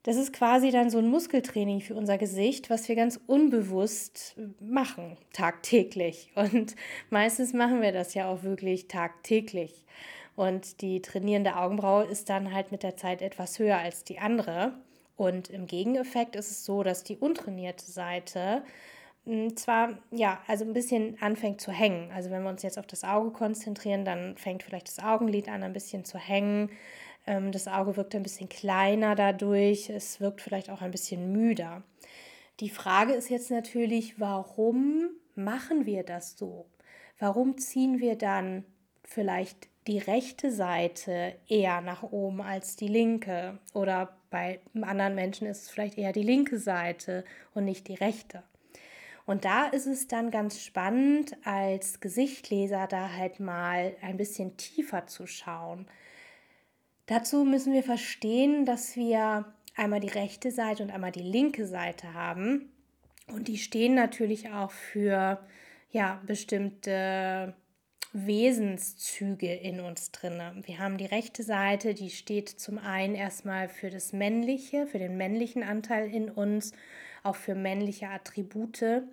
Das 0.04 0.16
ist 0.16 0.34
quasi 0.34 0.72
dann 0.72 0.90
so 0.90 0.98
ein 0.98 1.10
Muskeltraining 1.10 1.80
für 1.80 1.94
unser 1.94 2.18
Gesicht, 2.18 2.72
was 2.72 2.88
wir 2.88 2.96
ganz 2.96 3.20
unbewusst 3.28 4.36
machen, 4.60 5.18
tagtäglich. 5.32 6.32
Und 6.36 6.76
meistens 7.10 7.54
machen 7.54 7.82
wir 7.82 7.92
das 7.92 8.14
ja 8.16 8.28
auch 8.28 8.42
wirklich 8.42 8.88
tagtäglich. 8.88 9.86
Und 10.36 10.82
die 10.82 11.02
trainierende 11.02 11.56
Augenbraue 11.56 12.06
ist 12.06 12.30
dann 12.30 12.54
halt 12.54 12.72
mit 12.72 12.84
der 12.84 12.98
Zeit 12.98 13.22
etwas 13.22 13.60
höher 13.60 13.78
als 13.78 14.04
die 14.04 14.18
andere. 14.18 14.74
Und 15.18 15.50
im 15.50 15.68
Gegeneffekt 15.68 16.36
ist 16.36 16.50
es 16.50 16.66
so, 16.66 16.82
dass 16.82 17.04
die 17.04 17.18
untrainierte 17.18 17.86
Seite 17.86 18.64
hm, 19.26 19.56
zwar 19.56 20.00
ja, 20.10 20.42
also 20.48 20.66
ein 20.66 20.74
bisschen 20.74 21.22
anfängt 21.22 21.62
zu 21.62 21.72
hängen. 21.72 22.12
Also 22.12 22.32
wenn 22.32 22.42
wir 22.42 22.50
uns 22.50 22.64
jetzt 22.64 22.80
auf 22.80 22.88
das 22.88 23.04
Auge 23.04 23.30
konzentrieren, 23.30 24.04
dann 24.04 24.36
fängt 24.38 24.64
vielleicht 24.64 24.88
das 24.88 24.98
Augenlid 24.98 25.48
an, 25.48 25.62
ein 25.62 25.74
bisschen 25.74 26.06
zu 26.06 26.18
hängen. 26.18 26.72
Ähm, 27.26 27.52
das 27.52 27.68
Auge 27.68 27.98
wirkt 27.98 28.16
ein 28.16 28.24
bisschen 28.24 28.50
kleiner 28.50 29.16
dadurch, 29.16 29.90
es 29.90 30.20
wirkt 30.20 30.42
vielleicht 30.42 30.70
auch 30.70 30.82
ein 30.82 30.92
bisschen 30.92 31.32
müder. 31.32 31.84
Die 32.60 32.70
Frage 32.70 33.14
ist 33.14 33.30
jetzt 33.30 33.52
natürlich, 33.52 34.20
warum 34.20 35.10
machen 35.36 35.86
wir 35.86 36.04
das 36.04 36.38
so? 36.38 36.66
Warum 37.18 37.58
ziehen 37.58 38.00
wir 38.00 38.16
dann 38.16 38.66
vielleicht 39.04 39.68
die 39.88 39.98
rechte 39.98 40.52
Seite 40.52 41.36
eher 41.48 41.82
nach 41.82 42.04
oben 42.04 42.42
als 42.42 42.76
die 42.76 42.88
linke? 42.88 43.60
Oder 43.74 44.16
bei 44.30 44.60
anderen 44.82 45.16
Menschen 45.16 45.48
ist 45.48 45.64
es 45.64 45.70
vielleicht 45.70 45.98
eher 45.98 46.14
die 46.14 46.24
linke 46.24 46.58
Seite 46.58 47.26
und 47.54 47.66
nicht 47.66 47.88
die 47.88 47.96
rechte. 47.96 48.44
Und 49.26 49.46
da 49.46 49.68
ist 49.68 49.86
es 49.86 50.08
dann 50.08 50.32
ganz 50.32 50.62
spannend, 50.62 51.38
als 51.44 52.00
Gesichtleser 52.00 52.88
da 52.88 53.12
halt 53.12 53.40
mal 53.40 53.96
ein 54.02 54.18
bisschen 54.18 54.58
tiefer 54.58 55.08
zu 55.08 55.28
schauen. 55.28 55.86
Dazu 57.06 57.44
müssen 57.44 57.74
wir 57.74 57.84
verstehen, 57.84 58.66
dass 58.66 58.96
wir 58.96 59.46
einmal 59.76 60.00
die 60.00 60.08
rechte 60.08 60.52
Seite 60.52 60.84
und 60.84 60.92
einmal 60.92 61.12
die 61.12 61.20
linke 61.20 61.68
Seite 61.68 62.14
haben. 62.14 62.72
Und 63.28 63.48
die 63.48 63.58
stehen 63.58 63.96
natürlich 63.96 64.50
auch 64.52 64.72
für 64.72 65.40
ja, 65.92 66.22
bestimmte 66.26 67.54
Wesenszüge 68.14 69.54
in 69.54 69.80
uns 69.80 70.12
drin. 70.12 70.42
Wir 70.66 70.80
haben 70.80 70.98
die 70.98 71.06
rechte 71.06 71.44
Seite, 71.44 71.94
die 71.94 72.10
steht 72.10 72.50
zum 72.50 72.78
einen 72.78 73.16
erstmal 73.16 73.70
für 73.70 73.90
das 73.90 74.12
Männliche, 74.12 74.86
für 74.86 75.00
den 75.00 75.18
männlichen 75.18 75.64
Anteil 75.64 76.14
in 76.14 76.30
uns, 76.30 76.74
auch 77.24 77.36
für 77.36 77.56
männliche 77.56 78.10
Attribute, 78.10 79.04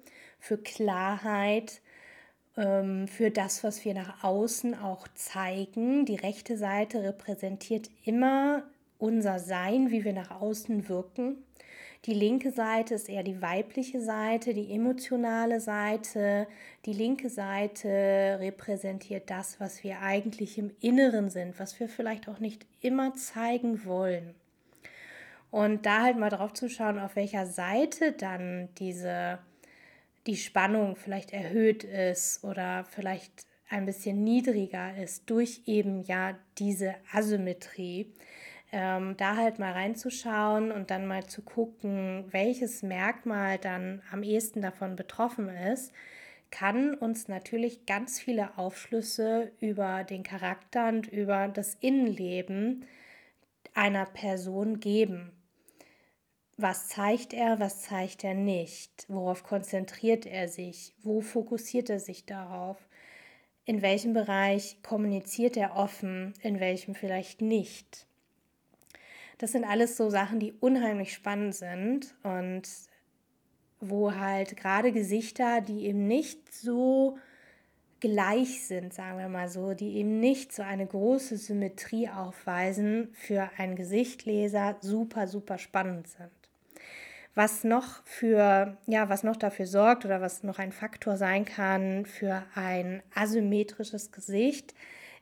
für 0.40 0.58
Klarheit, 0.58 1.80
für 2.58 3.30
das, 3.30 3.62
was 3.62 3.84
wir 3.84 3.94
nach 3.94 4.24
außen 4.24 4.74
auch 4.74 5.06
zeigen. 5.14 6.04
Die 6.06 6.16
rechte 6.16 6.58
Seite 6.58 7.04
repräsentiert 7.04 7.88
immer 8.04 8.64
unser 8.98 9.38
Sein, 9.38 9.92
wie 9.92 10.04
wir 10.04 10.12
nach 10.12 10.40
außen 10.40 10.88
wirken. 10.88 11.36
Die 12.04 12.14
linke 12.14 12.50
Seite 12.50 12.94
ist 12.94 13.08
eher 13.08 13.22
die 13.22 13.42
weibliche 13.42 14.00
Seite, 14.00 14.54
die 14.54 14.72
emotionale 14.72 15.60
Seite. 15.60 16.46
Die 16.84 16.92
linke 16.92 17.28
Seite 17.28 18.38
repräsentiert 18.40 19.30
das, 19.30 19.60
was 19.60 19.82
wir 19.84 20.00
eigentlich 20.00 20.58
im 20.58 20.70
Inneren 20.80 21.28
sind, 21.30 21.58
was 21.58 21.78
wir 21.78 21.88
vielleicht 21.88 22.28
auch 22.28 22.38
nicht 22.38 22.66
immer 22.80 23.14
zeigen 23.14 23.84
wollen. 23.84 24.34
Und 25.50 25.86
da 25.86 26.02
halt 26.02 26.18
mal 26.18 26.30
drauf 26.30 26.52
zu 26.52 26.68
schauen, 26.68 26.98
auf 26.98 27.16
welcher 27.16 27.46
Seite 27.46 28.12
dann 28.12 28.68
diese 28.78 29.38
die 30.28 30.36
Spannung 30.36 30.94
vielleicht 30.94 31.32
erhöht 31.32 31.84
ist 31.84 32.44
oder 32.44 32.84
vielleicht 32.84 33.46
ein 33.70 33.86
bisschen 33.86 34.22
niedriger 34.22 34.96
ist 34.96 35.28
durch 35.30 35.62
eben 35.66 36.02
ja 36.02 36.38
diese 36.58 36.94
Asymmetrie. 37.12 38.12
Ähm, 38.70 39.14
da 39.16 39.36
halt 39.36 39.58
mal 39.58 39.72
reinzuschauen 39.72 40.70
und 40.70 40.90
dann 40.90 41.06
mal 41.06 41.26
zu 41.26 41.40
gucken, 41.40 42.26
welches 42.30 42.82
Merkmal 42.82 43.56
dann 43.56 44.02
am 44.12 44.22
ehesten 44.22 44.60
davon 44.60 44.94
betroffen 44.94 45.48
ist, 45.48 45.92
kann 46.50 46.92
uns 46.92 47.28
natürlich 47.28 47.86
ganz 47.86 48.20
viele 48.20 48.58
Aufschlüsse 48.58 49.52
über 49.60 50.04
den 50.04 50.22
Charakter 50.22 50.88
und 50.88 51.06
über 51.06 51.48
das 51.48 51.76
Innenleben 51.80 52.84
einer 53.72 54.04
Person 54.04 54.80
geben 54.80 55.37
was 56.60 56.88
zeigt 56.88 57.32
er, 57.32 57.60
was 57.60 57.82
zeigt 57.82 58.24
er 58.24 58.34
nicht, 58.34 59.06
worauf 59.08 59.44
konzentriert 59.44 60.26
er 60.26 60.48
sich, 60.48 60.92
wo 61.02 61.20
fokussiert 61.20 61.88
er 61.88 62.00
sich 62.00 62.26
darauf, 62.26 62.76
in 63.64 63.80
welchem 63.80 64.12
Bereich 64.12 64.82
kommuniziert 64.82 65.56
er 65.56 65.76
offen, 65.76 66.34
in 66.42 66.58
welchem 66.58 66.96
vielleicht 66.96 67.40
nicht. 67.42 68.06
Das 69.38 69.52
sind 69.52 69.64
alles 69.64 69.96
so 69.96 70.10
Sachen, 70.10 70.40
die 70.40 70.52
unheimlich 70.52 71.14
spannend 71.14 71.54
sind 71.54 72.16
und 72.24 72.62
wo 73.78 74.16
halt 74.16 74.56
gerade 74.56 74.90
Gesichter, 74.90 75.60
die 75.60 75.86
eben 75.86 76.08
nicht 76.08 76.52
so 76.52 77.18
gleich 78.00 78.66
sind, 78.66 78.92
sagen 78.92 79.18
wir 79.18 79.28
mal 79.28 79.48
so, 79.48 79.74
die 79.74 79.96
eben 79.96 80.18
nicht 80.18 80.52
so 80.52 80.62
eine 80.62 80.86
große 80.86 81.36
Symmetrie 81.36 82.08
aufweisen, 82.08 83.10
für 83.12 83.48
einen 83.58 83.76
Gesichtleser 83.76 84.76
super, 84.80 85.28
super 85.28 85.58
spannend 85.58 86.08
sind. 86.08 86.37
Was 87.38 87.62
noch 87.62 88.02
für, 88.04 88.76
ja, 88.88 89.08
was 89.08 89.22
noch 89.22 89.36
dafür 89.36 89.68
sorgt 89.68 90.04
oder 90.04 90.20
was 90.20 90.42
noch 90.42 90.58
ein 90.58 90.72
Faktor 90.72 91.16
sein 91.16 91.44
kann 91.44 92.04
für 92.04 92.42
ein 92.56 93.00
asymmetrisches 93.14 94.10
Gesicht, 94.10 94.74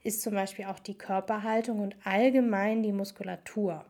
ist 0.02 0.22
zum 0.22 0.32
Beispiel 0.32 0.64
auch 0.64 0.78
die 0.78 0.96
Körperhaltung 0.96 1.78
und 1.78 1.94
allgemein 2.04 2.82
die 2.82 2.92
Muskulatur. 2.92 3.84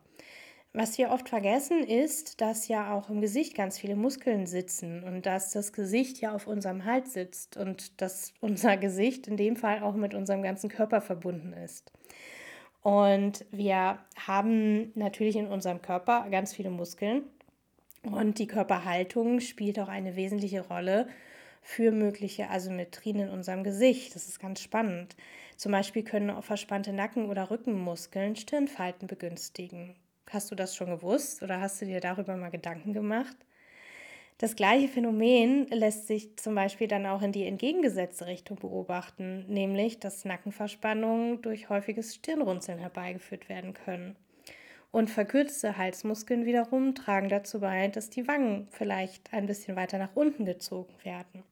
Was 0.73 0.99
wir 0.99 1.12
oft 1.12 1.28
vergessen 1.28 1.85
ist, 1.85 2.40
dass 2.40 2.66
ja 2.66 2.92
auch 2.92 3.11
im 3.11 3.21
Gesicht 3.21 3.54
ganz 3.54 3.78
viele 3.78 3.95
Muskeln 3.95 4.49
sitzen 4.49 5.04
und 5.04 5.25
dass 5.25 5.52
das 5.52 5.73
Gesicht 5.73 6.21
ja 6.21 6.35
auf 6.35 6.49
unserem 6.49 6.85
Hals 6.85 7.12
sitzt 7.12 7.56
und 7.56 8.00
dass 8.00 8.35
unser 8.40 8.76
Gesicht 8.76 9.28
in 9.28 9.37
dem 9.37 9.54
Fall 9.54 9.85
auch 9.85 9.95
mit 9.95 10.14
unserem 10.14 10.42
ganzen 10.42 10.68
Körper 10.68 11.00
verbunden 11.00 11.52
ist. 11.52 11.92
Und 12.83 13.45
wir 13.52 14.00
haben 14.26 14.90
natürlich 14.97 15.37
in 15.37 15.47
unserem 15.47 15.80
Körper 15.80 16.26
ganz 16.28 16.52
viele 16.52 16.71
Muskeln 16.71 17.23
und 18.13 18.39
die 18.39 18.47
Körperhaltung 18.47 19.41
spielt 19.41 19.79
auch 19.79 19.89
eine 19.89 20.17
wesentliche 20.17 20.67
Rolle 20.67 21.09
für 21.63 21.91
mögliche 21.91 22.49
Asymmetrien 22.51 23.19
in 23.21 23.29
unserem 23.29 23.65
Gesicht. 23.65 24.15
Das 24.15 24.29
ist 24.29 24.39
ganz 24.39 24.61
spannend. 24.61 25.17
Zum 25.57 25.73
Beispiel 25.73 26.05
können 26.05 26.31
auch 26.31 26.45
verspannte 26.45 26.93
Nacken- 26.93 27.29
oder 27.29 27.51
Rückenmuskeln 27.51 28.37
Stirnfalten 28.37 29.09
begünstigen. 29.09 29.97
Hast 30.31 30.51
du 30.51 30.55
das 30.55 30.77
schon 30.77 30.91
gewusst 30.91 31.43
oder 31.43 31.61
hast 31.61 31.81
du 31.81 31.87
dir 31.87 32.01
darüber 32.01 32.37
mal 32.37 32.51
Gedanken 32.51 32.93
gemacht? 32.93 33.37
Das 34.39 34.55
gleiche 34.55 34.89
Phänomen 34.89 35.67
lässt 35.69 36.07
sich 36.07 36.37
zum 36.37 36.55
Beispiel 36.55 36.89
dann 36.89 37.07
auch 37.07 37.23
in 37.23 37.33
die 37.33 37.47
entgegengesetzte 37.47 38.27
Richtung 38.27 38.59
beobachten, 38.59 39.47
nämlich 39.49 39.99
dass 39.99 40.27
Nackenverspannungen 40.27 41.41
durch 41.41 41.71
häufiges 41.71 42.15
Stirnrunzeln 42.15 42.79
herbeigeführt 42.79 43.49
werden 43.49 43.73
können. 43.73 44.15
Und 44.97 45.11
verkürzte 45.11 45.76
Halsmuskeln 45.76 46.47
wiederum 46.47 46.95
tragen 46.95 47.29
dazu 47.29 47.61
bei, 47.61 47.88
dass 47.88 48.09
die 48.09 48.26
Wangen 48.26 48.67
vielleicht 48.71 49.31
ein 49.31 49.45
bisschen 49.45 49.76
weiter 49.76 49.99
nach 49.99 50.17
unten 50.17 50.47
gezogen 50.47 50.95
werden. 51.03 51.43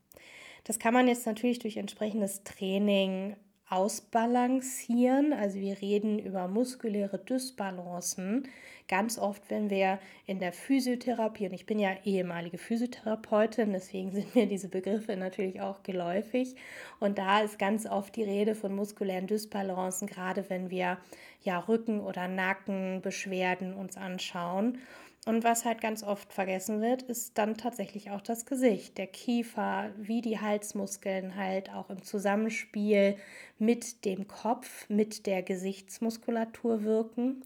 Das 0.65 0.79
kann 0.79 0.95
man 0.95 1.09
jetzt 1.09 1.27
natürlich 1.27 1.59
durch 1.59 1.77
entsprechendes 1.77 2.43
Training 2.45 3.37
ausbalancieren. 3.75 5.33
Also 5.33 5.59
wir 5.59 5.81
reden 5.81 6.19
über 6.19 6.47
muskuläre 6.47 7.19
Dysbalancen. 7.19 8.49
Ganz 8.87 9.19
oft, 9.19 9.50
wenn 9.50 9.71
wir 9.71 9.99
in 10.26 10.38
der 10.38 10.52
Physiotherapie, 10.52 11.47
und 11.47 11.54
ich 11.54 11.64
bin 11.64 11.78
ja 11.78 11.90
ehemalige 12.04 12.59
Physiotherapeutin, 12.59 13.73
deswegen 13.73 14.12
sind 14.12 14.35
mir 14.35 14.47
diese 14.47 14.69
Begriffe 14.69 15.16
natürlich 15.16 15.61
auch 15.61 15.83
geläufig. 15.83 16.54
Und 17.00 17.19
da 17.19 17.40
ist 17.40 17.59
ganz 17.59 17.87
oft 17.87 18.14
die 18.14 18.25
Rede 18.25 18.54
von 18.54 18.75
muskulären 18.75 19.26
Dysbalancen, 19.26 20.07
gerade 20.07 20.49
wenn 20.50 20.71
wir 20.71 20.99
ja 21.43 21.59
Rücken- 21.59 22.00
oder 22.00 22.28
Nackenbeschwerden 22.28 23.75
uns 23.75 23.97
anschauen. 23.97 24.78
Und 25.26 25.43
was 25.43 25.64
halt 25.64 25.81
ganz 25.81 26.02
oft 26.02 26.33
vergessen 26.35 26.83
wird, 26.83 27.02
ist 27.02 27.38
dann 27.38 27.57
tatsächlich 27.57 28.11
auch 28.11 28.21
das 28.21 28.45
Gesicht, 28.45 28.99
der 28.99 29.07
Kiefer, 29.07 29.90
wie 29.97 30.21
die 30.21 30.38
Halsmuskeln 30.38 31.35
halt 31.37 31.71
auch 31.71 31.88
im 31.88 32.02
Zusammenspiel 32.02 33.16
mit 33.59 34.04
dem 34.04 34.28
Kopf, 34.28 34.88
mit 34.90 35.26
der 35.26 35.43
Gesichtsmuskulatur 35.43 36.85
wirken. 36.85 37.43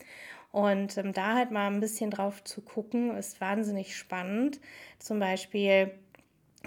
Und 0.50 0.96
ähm, 0.98 1.12
da 1.12 1.36
halt 1.36 1.52
mal 1.52 1.68
ein 1.68 1.80
bisschen 1.80 2.10
drauf 2.10 2.42
zu 2.42 2.62
gucken, 2.62 3.16
ist 3.16 3.40
wahnsinnig 3.40 3.96
spannend. 3.96 4.60
Zum 4.98 5.20
Beispiel 5.20 5.92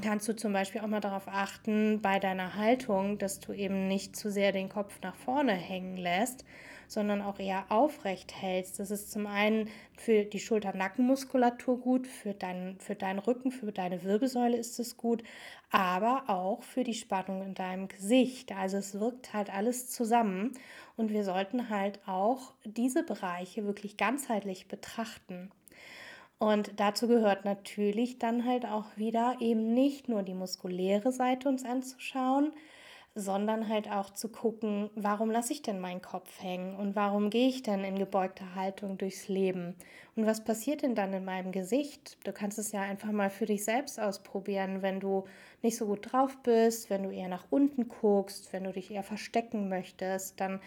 kannst 0.01 0.30
du 0.30 0.36
zum 0.36 0.53
Beispiel 0.53 0.82
auch 0.82 0.88
mal 0.88 1.01
darauf 1.01 1.27
achten 1.27 2.01
bei 2.01 2.20
deiner 2.20 2.56
Haltung, 2.56 3.18
dass 3.18 3.39
du 3.41 3.51
eben 3.51 3.88
nicht 3.89 4.15
zu 4.15 4.32
sehr 4.32 4.53
den 4.53 4.70
Kopf 4.70 5.00
nach 5.01 5.15
vorne 5.15 5.53
hängen 5.53 5.98
lässt, 5.98 6.46
sondern 6.92 7.22
auch 7.22 7.40
eher 7.40 7.64
aufrecht 7.70 8.34
hältst. 8.36 8.78
Das 8.78 8.92
ist 8.92 9.14
zum 9.14 9.26
einen 9.26 9.70
für 9.96 10.26
die 10.26 10.42
Schulter-Nackenmuskulatur 10.42 11.80
gut, 11.80 12.06
für, 12.06 12.34
dein, 12.34 12.76
für 12.80 12.96
deinen 12.96 13.20
Rücken, 13.20 13.54
für 13.54 13.72
deine 13.72 14.04
Wirbelsäule 14.04 14.58
ist 14.58 14.78
es 14.78 14.98
gut, 14.98 15.24
aber 15.70 16.26
auch 16.28 16.64
für 16.64 16.84
die 16.84 16.94
Spannung 16.94 17.44
in 17.44 17.54
deinem 17.54 17.88
Gesicht. 17.88 18.52
Also 18.52 18.76
es 18.76 19.00
wirkt 19.00 19.32
halt 19.32 19.50
alles 19.50 19.90
zusammen 19.90 20.52
und 20.98 21.12
wir 21.12 21.24
sollten 21.24 21.70
halt 21.70 22.06
auch 22.08 22.52
diese 22.66 23.04
Bereiche 23.04 23.66
wirklich 23.66 23.96
ganzheitlich 23.96 24.68
betrachten. 24.68 25.50
Und 26.40 26.74
dazu 26.76 27.08
gehört 27.08 27.46
natürlich 27.46 28.20
dann 28.20 28.46
halt 28.46 28.66
auch 28.66 28.98
wieder 28.98 29.38
eben 29.40 29.74
nicht 29.74 30.10
nur 30.10 30.24
die 30.24 30.34
muskuläre 30.34 31.14
Seite 31.14 31.48
uns 31.48 31.64
anzuschauen, 31.64 32.52
sondern 33.13 33.68
halt 33.68 33.89
auch 33.89 34.12
zu 34.12 34.30
gucken, 34.30 34.89
warum 34.96 35.32
lasse 35.32 35.51
ich 35.51 35.62
denn 35.62 35.82
meinen 35.82 36.01
Kopf 36.01 36.41
hängen 36.41 36.75
und 36.77 36.96
warum 36.96 37.30
gehe 37.30 37.50
ich 37.50 37.62
denn 37.62 37.84
in 37.84 38.00
gebeugter 38.00 38.56
Haltung 38.56 38.98
durchs 38.98 39.27
Leben 39.27 39.75
und 40.15 40.25
was 40.25 40.44
passiert 40.44 40.82
denn 40.82 40.96
dann 40.96 41.12
in 41.13 41.25
meinem 41.25 41.51
Gesicht? 41.51 42.18
Du 42.25 42.32
kannst 42.32 42.58
es 42.58 42.72
ja 42.72 42.82
einfach 42.82 43.12
mal 43.12 43.30
für 43.30 43.46
dich 43.46 43.65
selbst 43.65 44.00
ausprobieren, 44.00 44.82
wenn 44.82 45.00
du 45.01 45.25
nicht 45.62 45.77
so 45.77 45.88
gut 45.88 46.12
drauf 46.12 46.38
bist, 46.44 46.89
wenn 46.89 47.03
du 47.03 47.10
eher 47.10 47.27
nach 47.27 47.46
unten 47.50 47.89
guckst, 47.89 48.53
wenn 48.53 48.63
du 48.63 48.72
dich 48.72 48.91
eher 48.91 49.03
verstecken 49.03 49.68
möchtest, 49.68 50.39
dann 50.39 50.62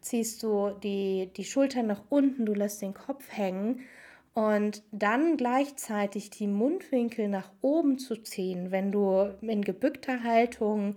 ziehst 0.00 0.42
du 0.42 0.70
die, 0.82 1.30
die 1.36 1.44
Schultern 1.44 1.86
nach 1.86 2.02
unten, 2.10 2.44
du 2.44 2.52
lässt 2.52 2.82
den 2.82 2.94
Kopf 2.94 3.24
hängen 3.30 3.80
und 4.34 4.82
dann 4.92 5.38
gleichzeitig 5.38 6.28
die 6.28 6.46
Mundwinkel 6.46 7.28
nach 7.28 7.50
oben 7.62 7.98
zu 7.98 8.16
ziehen, 8.16 8.70
wenn 8.70 8.92
du 8.92 9.34
in 9.40 9.62
gebückter 9.62 10.22
Haltung 10.22 10.96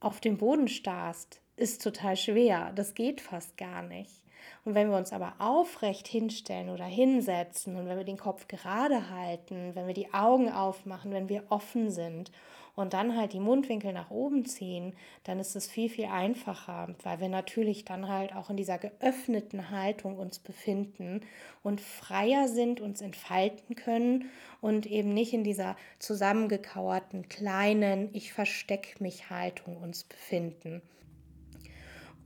auf 0.00 0.20
dem 0.20 0.36
Boden 0.36 0.68
starrst, 0.68 1.40
ist 1.56 1.82
total 1.82 2.16
schwer. 2.16 2.72
Das 2.74 2.94
geht 2.94 3.20
fast 3.20 3.56
gar 3.56 3.82
nicht. 3.82 4.22
Und 4.64 4.74
wenn 4.74 4.90
wir 4.90 4.96
uns 4.96 5.12
aber 5.12 5.34
aufrecht 5.38 6.06
hinstellen 6.06 6.70
oder 6.70 6.84
hinsetzen 6.84 7.76
und 7.76 7.88
wenn 7.88 7.96
wir 7.96 8.04
den 8.04 8.18
Kopf 8.18 8.48
gerade 8.48 9.10
halten, 9.10 9.74
wenn 9.74 9.86
wir 9.86 9.94
die 9.94 10.12
Augen 10.12 10.50
aufmachen, 10.50 11.12
wenn 11.12 11.28
wir 11.28 11.44
offen 11.48 11.90
sind 11.90 12.30
und 12.78 12.92
dann 12.94 13.16
halt 13.16 13.32
die 13.32 13.40
Mundwinkel 13.40 13.92
nach 13.92 14.12
oben 14.12 14.44
ziehen, 14.44 14.94
dann 15.24 15.40
ist 15.40 15.56
es 15.56 15.66
viel, 15.66 15.88
viel 15.88 16.04
einfacher, 16.04 16.94
weil 17.02 17.18
wir 17.18 17.28
natürlich 17.28 17.84
dann 17.84 18.06
halt 18.06 18.32
auch 18.36 18.50
in 18.50 18.56
dieser 18.56 18.78
geöffneten 18.78 19.70
Haltung 19.70 20.16
uns 20.16 20.38
befinden 20.38 21.22
und 21.64 21.80
freier 21.80 22.46
sind, 22.46 22.80
uns 22.80 23.00
entfalten 23.00 23.74
können 23.74 24.30
und 24.60 24.86
eben 24.86 25.12
nicht 25.12 25.32
in 25.32 25.42
dieser 25.42 25.74
zusammengekauerten 25.98 27.28
kleinen 27.28 28.10
Ich 28.12 28.32
versteck 28.32 29.00
mich 29.00 29.28
Haltung 29.28 29.76
uns 29.78 30.04
befinden. 30.04 30.80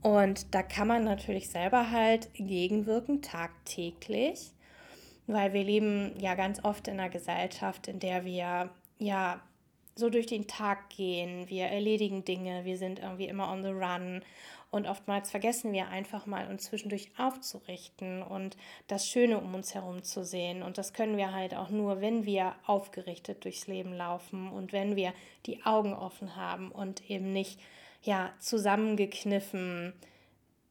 Und 0.03 0.53
da 0.53 0.61
kann 0.61 0.87
man 0.87 1.03
natürlich 1.03 1.49
selber 1.49 1.89
halt 1.89 2.31
gegenwirken, 2.35 3.23
tagtäglich, 3.23 4.51
weil 5.25 5.51
wir 5.53 5.63
leben 5.63 6.13
ja 6.19 6.35
ganz 6.35 6.63
oft 6.63 6.87
in 6.87 6.99
einer 6.99 7.09
Gesellschaft, 7.09 7.87
in 7.87 7.99
der 7.99 8.23
wir 8.23 8.69
ja 8.99 9.41
so 9.95 10.09
durch 10.09 10.25
den 10.25 10.47
Tag 10.47 10.89
gehen, 10.89 11.49
wir 11.49 11.65
erledigen 11.65 12.25
Dinge, 12.25 12.65
wir 12.65 12.77
sind 12.77 12.99
irgendwie 12.99 13.27
immer 13.27 13.49
on 13.49 13.63
the 13.63 13.69
run 13.69 14.23
Und 14.71 14.87
oftmals 14.87 15.29
vergessen 15.29 15.71
wir 15.71 15.89
einfach 15.89 16.25
mal, 16.25 16.47
uns 16.47 16.63
zwischendurch 16.63 17.11
aufzurichten 17.17 18.23
und 18.23 18.57
das 18.87 19.07
Schöne 19.07 19.37
um 19.37 19.53
uns 19.53 19.75
herum 19.75 20.01
zu 20.01 20.25
sehen. 20.25 20.63
Und 20.63 20.79
das 20.79 20.93
können 20.93 21.15
wir 21.15 21.31
halt 21.31 21.53
auch 21.55 21.69
nur, 21.69 22.01
wenn 22.01 22.25
wir 22.25 22.55
aufgerichtet 22.65 23.43
durchs 23.43 23.67
Leben 23.67 23.93
laufen 23.93 24.49
und 24.49 24.73
wenn 24.73 24.95
wir 24.95 25.13
die 25.45 25.63
Augen 25.63 25.93
offen 25.93 26.35
haben 26.35 26.71
und 26.71 27.07
eben 27.09 27.33
nicht 27.33 27.59
ja, 28.01 28.33
zusammengekniffen 28.39 29.93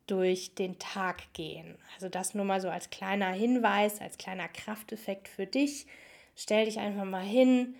durch 0.08 0.54
den 0.56 0.78
Tag 0.80 1.32
gehen. 1.32 1.78
Also 1.94 2.08
das 2.08 2.34
nur 2.34 2.44
mal 2.44 2.60
so 2.60 2.68
als 2.68 2.90
kleiner 2.90 3.30
Hinweis, 3.30 4.00
als 4.00 4.18
kleiner 4.18 4.48
Krafteffekt 4.48 5.28
für 5.28 5.46
dich. 5.46 5.86
Stell 6.34 6.64
dich 6.64 6.80
einfach 6.80 7.04
mal 7.04 7.22
hin, 7.22 7.76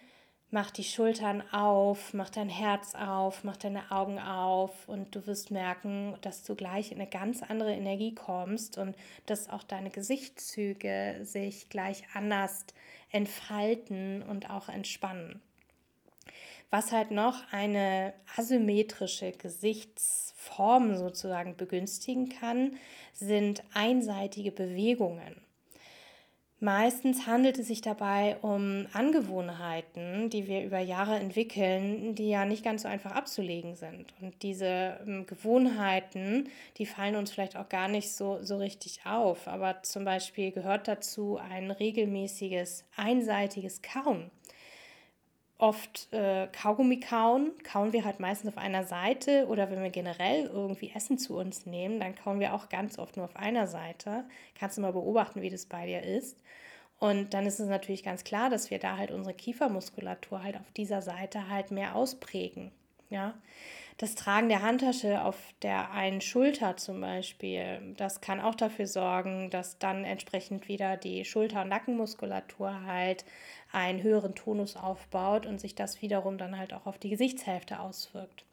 mach 0.52 0.70
die 0.70 0.84
Schultern 0.84 1.42
auf, 1.50 2.12
mach 2.12 2.28
dein 2.28 2.50
Herz 2.50 2.94
auf, 2.94 3.42
mach 3.42 3.56
deine 3.56 3.90
Augen 3.90 4.18
auf 4.18 4.86
und 4.86 5.16
du 5.16 5.26
wirst 5.26 5.50
merken, 5.50 6.14
dass 6.20 6.44
du 6.44 6.54
gleich 6.54 6.92
in 6.92 7.00
eine 7.00 7.08
ganz 7.08 7.42
andere 7.42 7.72
Energie 7.72 8.14
kommst 8.14 8.76
und 8.76 8.94
dass 9.24 9.48
auch 9.48 9.62
deine 9.62 9.90
Gesichtszüge 9.90 11.20
sich 11.22 11.70
gleich 11.70 12.04
anders 12.12 12.66
entfalten 13.10 14.22
und 14.22 14.50
auch 14.50 14.68
entspannen. 14.68 15.40
Was 16.70 16.92
halt 16.92 17.10
noch 17.10 17.50
eine 17.50 18.12
asymmetrische 18.36 19.32
Gesichtsform 19.32 20.96
sozusagen 20.96 21.56
begünstigen 21.56 22.28
kann, 22.28 22.76
sind 23.14 23.62
einseitige 23.72 24.52
Bewegungen. 24.52 25.42
Meistens 26.62 27.26
handelt 27.26 27.58
es 27.58 27.66
sich 27.66 27.80
dabei 27.80 28.36
um 28.40 28.86
Angewohnheiten, 28.92 30.30
die 30.30 30.46
wir 30.46 30.62
über 30.62 30.78
Jahre 30.78 31.16
entwickeln, 31.16 32.14
die 32.14 32.28
ja 32.28 32.44
nicht 32.44 32.62
ganz 32.62 32.82
so 32.82 32.88
einfach 32.88 33.10
abzulegen 33.10 33.74
sind. 33.74 34.14
Und 34.20 34.40
diese 34.44 34.96
ähm, 35.04 35.26
Gewohnheiten, 35.26 36.48
die 36.78 36.86
fallen 36.86 37.16
uns 37.16 37.32
vielleicht 37.32 37.56
auch 37.56 37.68
gar 37.68 37.88
nicht 37.88 38.12
so, 38.12 38.38
so 38.42 38.58
richtig 38.58 39.00
auf. 39.04 39.48
Aber 39.48 39.82
zum 39.82 40.04
Beispiel 40.04 40.52
gehört 40.52 40.86
dazu 40.86 41.36
ein 41.36 41.72
regelmäßiges 41.72 42.84
einseitiges 42.94 43.82
Kauen 43.82 44.30
oft 45.62 46.12
äh, 46.12 46.48
Kaugummi 46.48 46.98
kauen, 46.98 47.52
kauen 47.62 47.92
wir 47.92 48.04
halt 48.04 48.18
meistens 48.18 48.48
auf 48.48 48.58
einer 48.58 48.82
Seite 48.82 49.46
oder 49.46 49.70
wenn 49.70 49.80
wir 49.80 49.90
generell 49.90 50.46
irgendwie 50.46 50.90
Essen 50.92 51.18
zu 51.18 51.38
uns 51.38 51.66
nehmen, 51.66 52.00
dann 52.00 52.16
kauen 52.16 52.40
wir 52.40 52.52
auch 52.52 52.68
ganz 52.68 52.98
oft 52.98 53.16
nur 53.16 53.26
auf 53.26 53.36
einer 53.36 53.68
Seite. 53.68 54.24
Kannst 54.58 54.76
du 54.76 54.80
mal 54.80 54.92
beobachten, 54.92 55.40
wie 55.40 55.50
das 55.50 55.66
bei 55.66 55.86
dir 55.86 56.02
ist. 56.02 56.36
Und 56.98 57.32
dann 57.32 57.46
ist 57.46 57.60
es 57.60 57.68
natürlich 57.68 58.02
ganz 58.02 58.24
klar, 58.24 58.50
dass 58.50 58.70
wir 58.70 58.80
da 58.80 58.96
halt 58.96 59.12
unsere 59.12 59.34
Kiefermuskulatur 59.34 60.42
halt 60.42 60.56
auf 60.56 60.70
dieser 60.72 61.00
Seite 61.00 61.48
halt 61.48 61.70
mehr 61.70 61.94
ausprägen. 61.94 62.72
Ja, 63.12 63.34
das 63.98 64.14
Tragen 64.14 64.48
der 64.48 64.62
Handtasche 64.62 65.22
auf 65.22 65.36
der 65.60 65.90
einen 65.90 66.22
Schulter 66.22 66.78
zum 66.78 67.02
Beispiel, 67.02 67.94
das 67.98 68.22
kann 68.22 68.40
auch 68.40 68.54
dafür 68.54 68.86
sorgen, 68.86 69.50
dass 69.50 69.78
dann 69.78 70.04
entsprechend 70.04 70.66
wieder 70.66 70.96
die 70.96 71.26
Schulter- 71.26 71.60
und 71.60 71.68
Nackenmuskulatur 71.68 72.86
halt 72.86 73.26
einen 73.70 74.02
höheren 74.02 74.34
Tonus 74.34 74.76
aufbaut 74.76 75.44
und 75.44 75.60
sich 75.60 75.74
das 75.74 76.00
wiederum 76.00 76.38
dann 76.38 76.56
halt 76.56 76.72
auch 76.72 76.86
auf 76.86 76.96
die 76.96 77.10
Gesichtshälfte 77.10 77.80
auswirkt. 77.80 78.46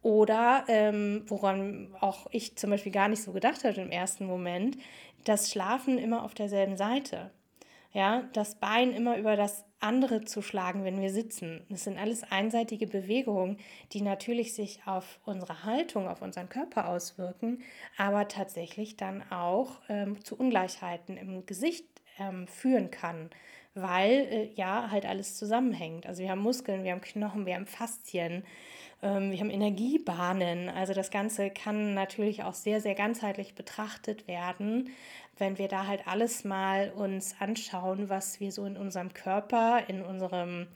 Oder 0.00 0.64
ähm, 0.68 1.24
woran 1.26 1.94
auch 2.00 2.26
ich 2.30 2.56
zum 2.56 2.70
Beispiel 2.70 2.92
gar 2.92 3.08
nicht 3.08 3.22
so 3.22 3.32
gedacht 3.32 3.62
hatte 3.64 3.82
im 3.82 3.90
ersten 3.90 4.24
Moment, 4.24 4.78
das 5.24 5.50
Schlafen 5.50 5.98
immer 5.98 6.24
auf 6.24 6.32
derselben 6.32 6.78
Seite. 6.78 7.30
Ja, 7.92 8.24
das 8.32 8.54
Bein 8.54 8.92
immer 8.92 9.18
über 9.18 9.36
das 9.36 9.66
andere 9.82 10.24
zu 10.24 10.42
schlagen, 10.42 10.84
wenn 10.84 11.00
wir 11.00 11.10
sitzen. 11.10 11.64
Das 11.68 11.84
sind 11.84 11.98
alles 11.98 12.22
einseitige 12.30 12.86
Bewegungen, 12.86 13.58
die 13.92 14.02
natürlich 14.02 14.54
sich 14.54 14.80
auf 14.86 15.18
unsere 15.24 15.64
Haltung, 15.64 16.08
auf 16.08 16.22
unseren 16.22 16.48
Körper 16.48 16.88
auswirken, 16.88 17.62
aber 17.96 18.28
tatsächlich 18.28 18.96
dann 18.96 19.22
auch 19.30 19.80
ähm, 19.88 20.24
zu 20.24 20.36
Ungleichheiten 20.36 21.16
im 21.16 21.46
Gesicht 21.46 21.84
ähm, 22.18 22.46
führen 22.46 22.90
kann, 22.90 23.30
weil 23.74 24.10
äh, 24.10 24.50
ja 24.54 24.90
halt 24.90 25.06
alles 25.06 25.36
zusammenhängt. 25.36 26.06
Also 26.06 26.22
wir 26.22 26.30
haben 26.30 26.42
Muskeln, 26.42 26.84
wir 26.84 26.92
haben 26.92 27.00
Knochen, 27.00 27.46
wir 27.46 27.54
haben 27.54 27.66
Faszien, 27.66 28.44
ähm, 29.02 29.30
wir 29.30 29.40
haben 29.40 29.50
Energiebahnen. 29.50 30.68
Also 30.68 30.92
das 30.94 31.10
Ganze 31.10 31.50
kann 31.50 31.94
natürlich 31.94 32.44
auch 32.44 32.54
sehr, 32.54 32.80
sehr 32.80 32.94
ganzheitlich 32.94 33.54
betrachtet 33.54 34.28
werden 34.28 34.90
wenn 35.42 35.58
wir 35.58 35.66
da 35.66 35.88
halt 35.88 36.06
alles 36.06 36.44
mal 36.44 36.92
uns 36.92 37.34
anschauen, 37.40 38.08
was 38.08 38.38
wir 38.38 38.52
so 38.52 38.64
in 38.64 38.76
unserem 38.76 39.12
Körper, 39.12 39.82
in 39.88 40.00
unserem, 40.00 40.68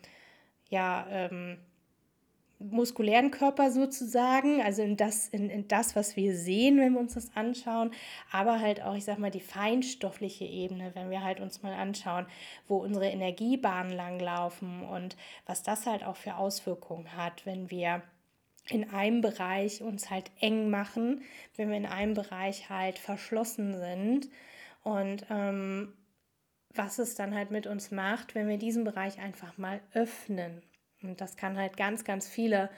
ja, 0.68 1.06
ähm, 1.08 1.58
muskulären 2.58 3.30
Körper 3.30 3.70
sozusagen, 3.70 4.60
also 4.62 4.82
in 4.82 4.96
das, 4.96 5.28
in, 5.28 5.50
in 5.50 5.68
das, 5.68 5.94
was 5.94 6.16
wir 6.16 6.34
sehen, 6.34 6.80
wenn 6.80 6.94
wir 6.94 7.00
uns 7.00 7.14
das 7.14 7.30
anschauen, 7.36 7.92
aber 8.32 8.60
halt 8.60 8.82
auch, 8.82 8.96
ich 8.96 9.04
sag 9.04 9.18
mal, 9.18 9.30
die 9.30 9.40
feinstoffliche 9.40 10.46
Ebene, 10.46 10.90
wenn 10.94 11.10
wir 11.10 11.22
halt 11.22 11.38
uns 11.38 11.62
mal 11.62 11.74
anschauen, 11.74 12.26
wo 12.66 12.78
unsere 12.78 13.06
Energiebahnen 13.06 13.92
langlaufen 13.92 14.82
und 14.82 15.16
was 15.44 15.62
das 15.62 15.86
halt 15.86 16.02
auch 16.02 16.16
für 16.16 16.36
Auswirkungen 16.36 17.16
hat, 17.16 17.46
wenn 17.46 17.70
wir 17.70 18.02
in 18.68 18.90
einem 18.90 19.20
Bereich 19.20 19.80
uns 19.80 20.10
halt 20.10 20.32
eng 20.40 20.70
machen, 20.70 21.22
wenn 21.54 21.68
wir 21.68 21.76
in 21.76 21.86
einem 21.86 22.14
Bereich 22.14 22.68
halt 22.68 22.98
verschlossen 22.98 23.78
sind 23.78 24.28
und 24.86 25.26
ähm, 25.30 25.92
was 26.72 27.00
es 27.00 27.16
dann 27.16 27.34
halt 27.34 27.50
mit 27.50 27.66
uns 27.66 27.90
macht, 27.90 28.36
wenn 28.36 28.46
wir 28.46 28.56
diesen 28.56 28.84
Bereich 28.84 29.18
einfach 29.18 29.58
mal 29.58 29.80
öffnen. 29.94 30.62
Und 31.02 31.20
das 31.20 31.36
kann 31.36 31.58
halt 31.58 31.76
ganz, 31.76 32.04
ganz 32.04 32.28
viele 32.28 32.70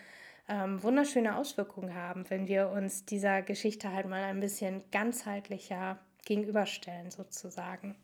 ähm, 0.48 0.82
wunderschöne 0.82 1.36
Auswirkungen 1.36 1.94
haben, 1.94 2.24
wenn 2.30 2.48
wir 2.48 2.70
uns 2.70 3.04
dieser 3.04 3.42
Geschichte 3.42 3.92
halt 3.92 4.08
mal 4.08 4.22
ein 4.22 4.40
bisschen 4.40 4.90
ganzheitlicher 4.90 5.98
gegenüberstellen 6.24 7.10
sozusagen. 7.10 7.94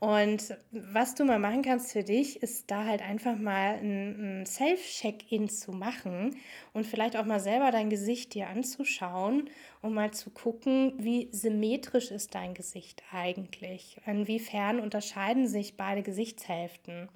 Und 0.00 0.56
was 0.72 1.14
du 1.14 1.26
mal 1.26 1.38
machen 1.38 1.60
kannst 1.60 1.92
für 1.92 2.02
dich, 2.02 2.42
ist 2.42 2.70
da 2.70 2.86
halt 2.86 3.02
einfach 3.02 3.36
mal 3.36 3.74
ein, 3.74 4.40
ein 4.40 4.46
Self-Check-In 4.46 5.50
zu 5.50 5.72
machen 5.72 6.36
und 6.72 6.86
vielleicht 6.86 7.18
auch 7.18 7.26
mal 7.26 7.38
selber 7.38 7.70
dein 7.70 7.90
Gesicht 7.90 8.32
dir 8.32 8.48
anzuschauen, 8.48 9.50
um 9.82 9.92
mal 9.92 10.10
zu 10.10 10.30
gucken, 10.30 10.94
wie 10.96 11.28
symmetrisch 11.32 12.10
ist 12.10 12.34
dein 12.34 12.54
Gesicht 12.54 13.02
eigentlich? 13.12 13.98
Inwiefern 14.06 14.80
unterscheiden 14.80 15.46
sich 15.46 15.76
beide 15.76 16.02
Gesichtshälften? 16.02 17.10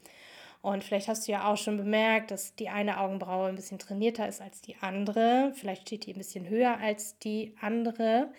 Und 0.60 0.84
vielleicht 0.84 1.08
hast 1.08 1.26
du 1.26 1.32
ja 1.32 1.50
auch 1.50 1.56
schon 1.56 1.78
bemerkt, 1.78 2.30
dass 2.30 2.54
die 2.54 2.68
eine 2.68 3.00
Augenbraue 3.00 3.48
ein 3.48 3.56
bisschen 3.56 3.78
trainierter 3.78 4.28
ist 4.28 4.42
als 4.42 4.60
die 4.60 4.76
andere. 4.82 5.52
Vielleicht 5.54 5.82
steht 5.82 6.04
die 6.04 6.12
ein 6.12 6.18
bisschen 6.18 6.50
höher 6.50 6.78
als 6.78 7.18
die 7.18 7.54
andere. 7.62 8.30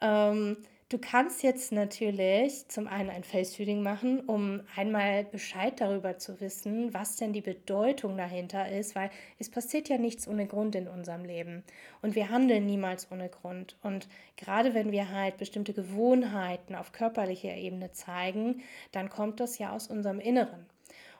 Ähm, 0.00 0.56
Du 0.92 0.98
kannst 0.98 1.42
jetzt 1.42 1.72
natürlich 1.72 2.68
zum 2.68 2.86
einen 2.86 3.08
ein 3.08 3.24
Face-Feeding 3.24 3.82
machen, 3.82 4.20
um 4.20 4.60
einmal 4.76 5.24
Bescheid 5.24 5.80
darüber 5.80 6.18
zu 6.18 6.38
wissen, 6.42 6.92
was 6.92 7.16
denn 7.16 7.32
die 7.32 7.40
Bedeutung 7.40 8.18
dahinter 8.18 8.70
ist, 8.70 8.94
weil 8.94 9.08
es 9.38 9.48
passiert 9.48 9.88
ja 9.88 9.96
nichts 9.96 10.28
ohne 10.28 10.46
Grund 10.46 10.74
in 10.74 10.88
unserem 10.88 11.24
Leben 11.24 11.64
und 12.02 12.14
wir 12.14 12.28
handeln 12.28 12.66
niemals 12.66 13.10
ohne 13.10 13.30
Grund. 13.30 13.78
Und 13.82 14.06
gerade 14.36 14.74
wenn 14.74 14.92
wir 14.92 15.08
halt 15.08 15.38
bestimmte 15.38 15.72
Gewohnheiten 15.72 16.74
auf 16.74 16.92
körperlicher 16.92 17.54
Ebene 17.54 17.92
zeigen, 17.92 18.60
dann 18.90 19.08
kommt 19.08 19.40
das 19.40 19.56
ja 19.56 19.72
aus 19.72 19.86
unserem 19.86 20.20
Inneren. 20.20 20.66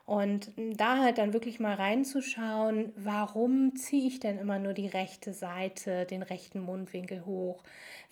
Und 0.05 0.51
da 0.57 0.97
halt 0.97 1.17
dann 1.17 1.31
wirklich 1.31 1.61
mal 1.61 1.75
reinzuschauen, 1.75 2.91
warum 2.97 3.75
ziehe 3.77 4.07
ich 4.07 4.19
denn 4.19 4.37
immer 4.37 4.59
nur 4.59 4.73
die 4.73 4.87
rechte 4.87 5.33
Seite, 5.33 6.05
den 6.05 6.23
rechten 6.23 6.59
Mundwinkel 6.59 7.25
hoch? 7.25 7.63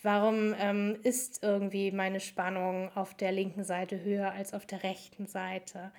Warum 0.01 0.55
ähm, 0.57 0.97
ist 1.03 1.43
irgendwie 1.43 1.91
meine 1.91 2.21
Spannung 2.21 2.89
auf 2.95 3.13
der 3.13 3.33
linken 3.33 3.65
Seite 3.65 4.01
höher 4.03 4.31
als 4.31 4.53
auf 4.53 4.65
der 4.65 4.83
rechten 4.83 5.27
Seite? 5.27 5.91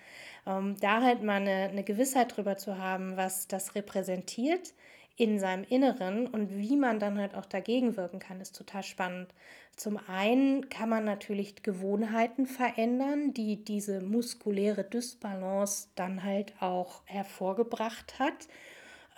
Ähm, 0.47 0.77
da 0.81 1.03
halt 1.03 1.23
mal 1.23 1.43
eine, 1.43 1.69
eine 1.69 1.85
Gewissheit 1.85 2.37
drüber 2.37 2.57
zu 2.57 2.79
haben, 2.79 3.19
was 3.19 3.47
das 3.47 3.75
repräsentiert 3.75 4.73
in 5.17 5.39
seinem 5.39 5.65
Inneren 5.65 6.27
und 6.27 6.57
wie 6.57 6.77
man 6.77 6.99
dann 6.99 7.19
halt 7.19 7.35
auch 7.35 7.47
dagegen 7.47 7.97
wirken 7.97 8.19
kann, 8.19 8.41
ist 8.41 8.57
total 8.57 8.83
spannend. 8.83 9.35
Zum 9.77 9.99
einen 10.09 10.69
kann 10.69 10.89
man 10.89 11.05
natürlich 11.05 11.63
Gewohnheiten 11.63 12.47
verändern, 12.47 13.33
die 13.33 13.65
diese 13.65 14.01
muskuläre 14.01 14.85
Dysbalance 14.85 15.89
dann 15.95 16.25
halt 16.25 16.55
auch 16.61 17.03
hervorgebracht 17.05 18.19
hat. 18.19 18.49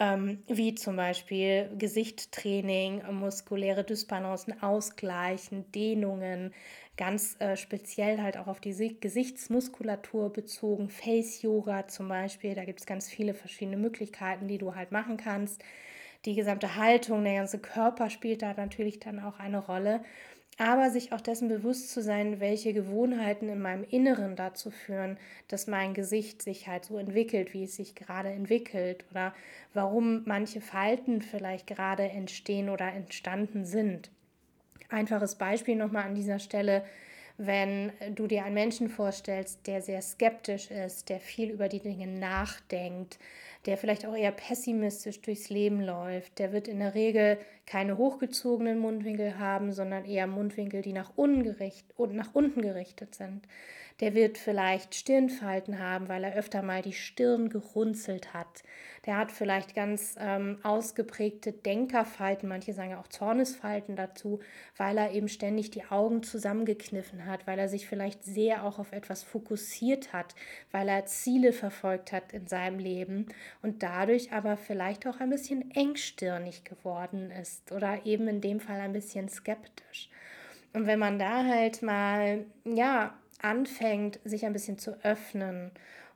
Ähm, 0.01 0.43
wie 0.49 0.75
zum 0.75 0.97
Beispiel 0.97 1.71
Gesichtstraining, 1.79 3.03
muskuläre 3.13 3.85
Dysbalancen 3.85 4.61
ausgleichen, 4.61 5.71
Dehnungen, 5.71 6.53
ganz 6.97 7.37
äh, 7.41 7.57
speziell 7.57 8.21
halt 8.21 8.37
auch 8.37 8.49
auf 8.49 8.61
die 8.61 8.97
Gesichtsmuskulatur 9.01 10.33
bezogen, 10.33 10.89
Face 10.89 11.43
Yoga 11.43 11.87
zum 11.87 12.09
Beispiel, 12.09 12.55
da 12.55 12.65
gibt 12.65 12.81
es 12.81 12.87
ganz 12.87 13.09
viele 13.09 13.35
verschiedene 13.35 13.77
Möglichkeiten, 13.77 14.49
die 14.49 14.59
du 14.59 14.75
halt 14.75 14.91
machen 14.91 15.17
kannst. 15.17 15.63
Die 16.25 16.35
gesamte 16.35 16.77
Haltung, 16.77 17.23
der 17.23 17.35
ganze 17.35 17.59
Körper 17.59 18.11
spielt 18.11 18.43
da 18.43 18.55
natürlich 18.55 18.99
dann 18.99 19.21
auch 19.21 19.39
eine 19.39 19.59
Rolle. 19.59 20.03
Aber 20.59 20.91
sich 20.91 21.13
auch 21.13 21.21
dessen 21.21 21.49
bewusst 21.49 21.91
zu 21.91 22.03
sein, 22.03 22.41
welche 22.41 22.73
Gewohnheiten 22.73 23.49
in 23.49 23.61
meinem 23.61 23.85
Inneren 23.85 24.37
dazu 24.37 24.71
führen, 24.71 25.19
dass 25.49 25.67
mein 25.67 25.95
Gesicht 25.95 26.43
sich 26.43 26.69
halt 26.69 26.85
so 26.85 26.99
entwickelt, 26.99 27.55
wie 27.55 27.65
es 27.65 27.77
sich 27.77 27.95
gerade 27.95 28.31
entwickelt 28.31 29.05
oder 29.11 29.35
warum 29.73 30.23
manche 30.27 30.61
Falten 30.61 31.23
vielleicht 31.23 31.67
gerade 31.67 32.05
entstehen 32.05 32.69
oder 32.69 32.93
entstanden 32.93 33.65
sind. 33.65 34.11
Einfaches 34.89 35.35
Beispiel 35.37 35.77
nochmal 35.77 36.05
an 36.05 36.15
dieser 36.15 36.39
Stelle, 36.39 36.85
wenn 37.37 37.93
du 38.15 38.29
dir 38.29 38.45
einen 38.45 38.55
Menschen 38.55 38.89
vorstellst, 38.89 39.67
der 39.67 39.83
sehr 39.83 40.03
skeptisch 40.03 40.71
ist, 40.71 41.09
der 41.09 41.19
viel 41.19 41.51
über 41.51 41.69
die 41.69 41.81
Dinge 41.81 42.07
nachdenkt, 42.07 43.19
der 43.67 43.77
vielleicht 43.77 44.07
auch 44.07 44.15
eher 44.15 44.33
pessimistisch 44.33 45.21
durchs 45.23 45.49
Leben 45.49 45.81
läuft, 45.81 46.39
der 46.39 46.53
wird 46.53 46.69
in 46.69 46.81
der 46.81 46.95
Regel 46.95 47.39
keine 47.67 47.97
hochgezogenen 47.97 48.79
Mundwinkel 48.79 49.39
haben, 49.39 49.73
sondern 49.73 50.05
eher 50.05 50.27
Mundwinkel, 50.27 50.83
die 50.83 50.93
nach 50.93 51.13
unten, 51.17 51.43
gericht, 51.43 51.87
nach 51.99 52.35
unten 52.35 52.61
gerichtet 52.61 53.15
sind. 53.15 53.47
Der 54.01 54.15
wird 54.15 54.39
vielleicht 54.39 54.97
Stirnfalten 54.97 55.79
haben, 55.79 56.09
weil 56.09 56.25
er 56.25 56.35
öfter 56.35 56.63
mal 56.63 56.83
die 56.83 56.93
Stirn 56.93 57.49
gerunzelt 57.49 58.35
hat. 58.35 58.65
Der 59.07 59.17
hat 59.17 59.31
vielleicht 59.31 59.75
ganz 59.75 60.17
ähm, 60.19 60.59
ausgeprägte 60.65 61.53
Denkerfalten, 61.53 62.49
manche 62.49 62.73
sagen 62.73 62.91
ja 62.91 63.01
auch 63.01 63.07
Zornesfalten 63.07 63.95
dazu, 63.95 64.41
weil 64.77 64.99
er 64.99 65.13
eben 65.13 65.29
ständig 65.29 65.71
die 65.71 65.85
Augen 65.85 66.25
zusammengekniffen 66.25 67.25
hat, 67.27 67.47
weil 67.47 67.59
er 67.59 67.69
sich 67.69 67.87
vielleicht 67.87 68.25
sehr 68.25 68.65
auch 68.65 68.81
auf 68.81 68.91
etwas 68.91 69.23
fokussiert 69.23 70.13
hat, 70.13 70.35
weil 70.73 70.89
er 70.89 71.07
Ziele 71.07 71.53
verfolgt 71.53 72.11
hat 72.11 72.33
in 72.33 72.49
seinem 72.49 72.81
Leben 72.81 73.27
und 73.63 73.85
dadurch 73.85 74.33
aber 74.33 74.57
vielleicht 74.57 75.07
auch 75.07 75.21
ein 75.21 75.31
bisschen 75.31 75.71
engstirnig 75.71 76.65
geworden 76.65 77.31
ist 77.31 77.71
oder 77.71 78.05
eben 78.05 78.27
in 78.27 78.41
dem 78.41 78.59
Fall 78.59 78.81
ein 78.81 78.93
bisschen 78.93 79.29
skeptisch. 79.29 80.09
Und 80.73 80.87
wenn 80.87 80.99
man 80.99 81.21
da 81.21 81.45
halt 81.45 81.83
mal, 81.83 82.45
ja, 82.65 83.15
anfängt, 83.45 84.19
sich 84.25 84.47
ein 84.47 84.53
bisschen 84.53 84.79
zu 84.79 84.93
öffnen 85.05 85.71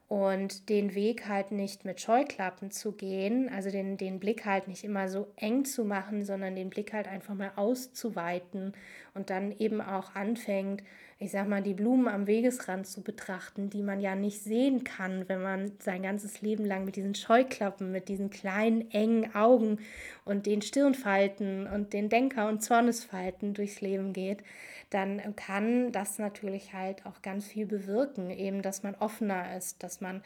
und 0.08 0.70
den 0.70 0.94
Weg 0.94 1.28
halt 1.28 1.52
nicht 1.52 1.84
mit 1.84 2.00
Scheuklappen 2.00 2.70
zu 2.70 2.92
gehen, 2.92 3.50
also 3.50 3.70
den, 3.70 3.98
den 3.98 4.18
Blick 4.18 4.46
halt 4.46 4.66
nicht 4.66 4.82
immer 4.82 5.08
so 5.08 5.28
eng 5.36 5.66
zu 5.66 5.84
machen, 5.84 6.24
sondern 6.24 6.56
den 6.56 6.70
Blick 6.70 6.94
halt 6.94 7.06
einfach 7.06 7.34
mal 7.34 7.52
auszuweiten 7.56 8.72
und 9.18 9.30
dann 9.30 9.52
eben 9.58 9.80
auch 9.80 10.14
anfängt, 10.14 10.84
ich 11.18 11.32
sag 11.32 11.48
mal, 11.48 11.60
die 11.60 11.74
Blumen 11.74 12.06
am 12.06 12.28
Wegesrand 12.28 12.86
zu 12.86 13.02
betrachten, 13.02 13.68
die 13.68 13.82
man 13.82 14.00
ja 14.00 14.14
nicht 14.14 14.40
sehen 14.40 14.84
kann, 14.84 15.28
wenn 15.28 15.42
man 15.42 15.72
sein 15.80 16.02
ganzes 16.02 16.40
Leben 16.40 16.64
lang 16.64 16.84
mit 16.84 16.94
diesen 16.94 17.16
Scheuklappen, 17.16 17.90
mit 17.90 18.08
diesen 18.08 18.30
kleinen, 18.30 18.88
engen 18.92 19.34
Augen 19.34 19.80
und 20.24 20.46
den 20.46 20.62
Stirnfalten 20.62 21.66
und 21.66 21.92
den 21.92 22.08
Denker- 22.08 22.48
und 22.48 22.62
Zornesfalten 22.62 23.52
durchs 23.54 23.80
Leben 23.80 24.12
geht, 24.12 24.44
dann 24.90 25.34
kann 25.34 25.90
das 25.90 26.20
natürlich 26.20 26.72
halt 26.72 27.04
auch 27.04 27.20
ganz 27.20 27.48
viel 27.48 27.66
bewirken, 27.66 28.30
eben, 28.30 28.62
dass 28.62 28.84
man 28.84 28.94
offener 28.94 29.56
ist, 29.56 29.82
dass 29.82 30.00
man 30.00 30.22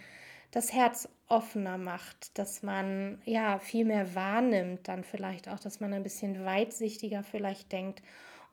das 0.50 0.74
Herz 0.74 1.08
offener 1.28 1.78
macht, 1.78 2.38
dass 2.38 2.62
man 2.62 3.22
ja 3.24 3.58
viel 3.58 3.86
mehr 3.86 4.14
wahrnimmt, 4.14 4.86
dann 4.86 5.02
vielleicht 5.04 5.48
auch, 5.48 5.58
dass 5.58 5.80
man 5.80 5.94
ein 5.94 6.02
bisschen 6.02 6.44
weitsichtiger 6.44 7.22
vielleicht 7.22 7.72
denkt 7.72 8.02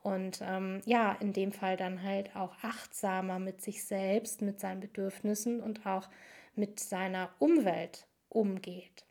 und 0.02 0.40
ähm, 0.42 0.82
ja, 0.86 1.14
in 1.20 1.34
dem 1.34 1.52
Fall 1.52 1.78
dann 1.78 2.04
halt 2.04 2.36
auch 2.36 2.56
achtsamer 2.62 3.40
mit 3.40 3.62
sich 3.62 3.84
selbst, 3.84 4.42
mit 4.42 4.60
seinen 4.60 4.80
Bedürfnissen 4.80 5.62
und 5.62 5.86
auch 5.86 6.08
mit 6.56 6.80
seiner 6.80 7.30
Umwelt 7.40 8.08
umgeht. 8.30 9.06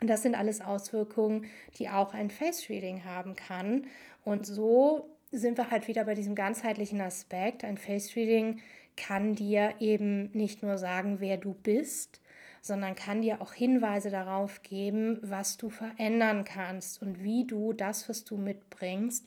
Und 0.00 0.08
das 0.08 0.22
sind 0.22 0.34
alles 0.34 0.60
Auswirkungen, 0.60 1.46
die 1.76 1.88
auch 1.88 2.14
ein 2.14 2.30
Face 2.30 2.68
Reading 2.68 3.04
haben 3.04 3.36
kann. 3.36 3.86
Und 4.24 4.46
so 4.46 5.16
sind 5.30 5.58
wir 5.58 5.70
halt 5.70 5.88
wieder 5.88 6.04
bei 6.04 6.14
diesem 6.14 6.34
ganzheitlichen 6.34 7.00
Aspekt. 7.00 7.64
Ein 7.64 7.76
Face 7.76 8.16
Reading 8.16 8.60
kann 8.96 9.34
dir 9.34 9.74
eben 9.78 10.30
nicht 10.32 10.62
nur 10.62 10.78
sagen, 10.78 11.20
wer 11.20 11.36
du 11.36 11.54
bist, 11.54 12.20
sondern 12.62 12.94
kann 12.94 13.22
dir 13.22 13.40
auch 13.40 13.52
Hinweise 13.52 14.10
darauf 14.10 14.62
geben, 14.62 15.18
was 15.22 15.56
du 15.56 15.70
verändern 15.70 16.44
kannst 16.44 17.00
und 17.00 17.22
wie 17.22 17.46
du 17.46 17.72
das, 17.72 18.08
was 18.08 18.24
du 18.24 18.36
mitbringst, 18.36 19.26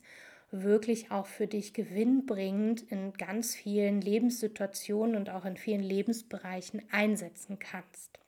wirklich 0.53 1.11
auch 1.11 1.25
für 1.25 1.47
dich 1.47 1.73
gewinnbringend 1.73 2.83
in 2.83 3.13
ganz 3.13 3.55
vielen 3.55 3.99
Lebenssituationen 3.99 5.15
und 5.15 5.29
auch 5.29 5.45
in 5.45 5.57
vielen 5.57 5.81
Lebensbereichen 5.81 6.83
einsetzen 6.91 7.57
kannst. 7.59 8.19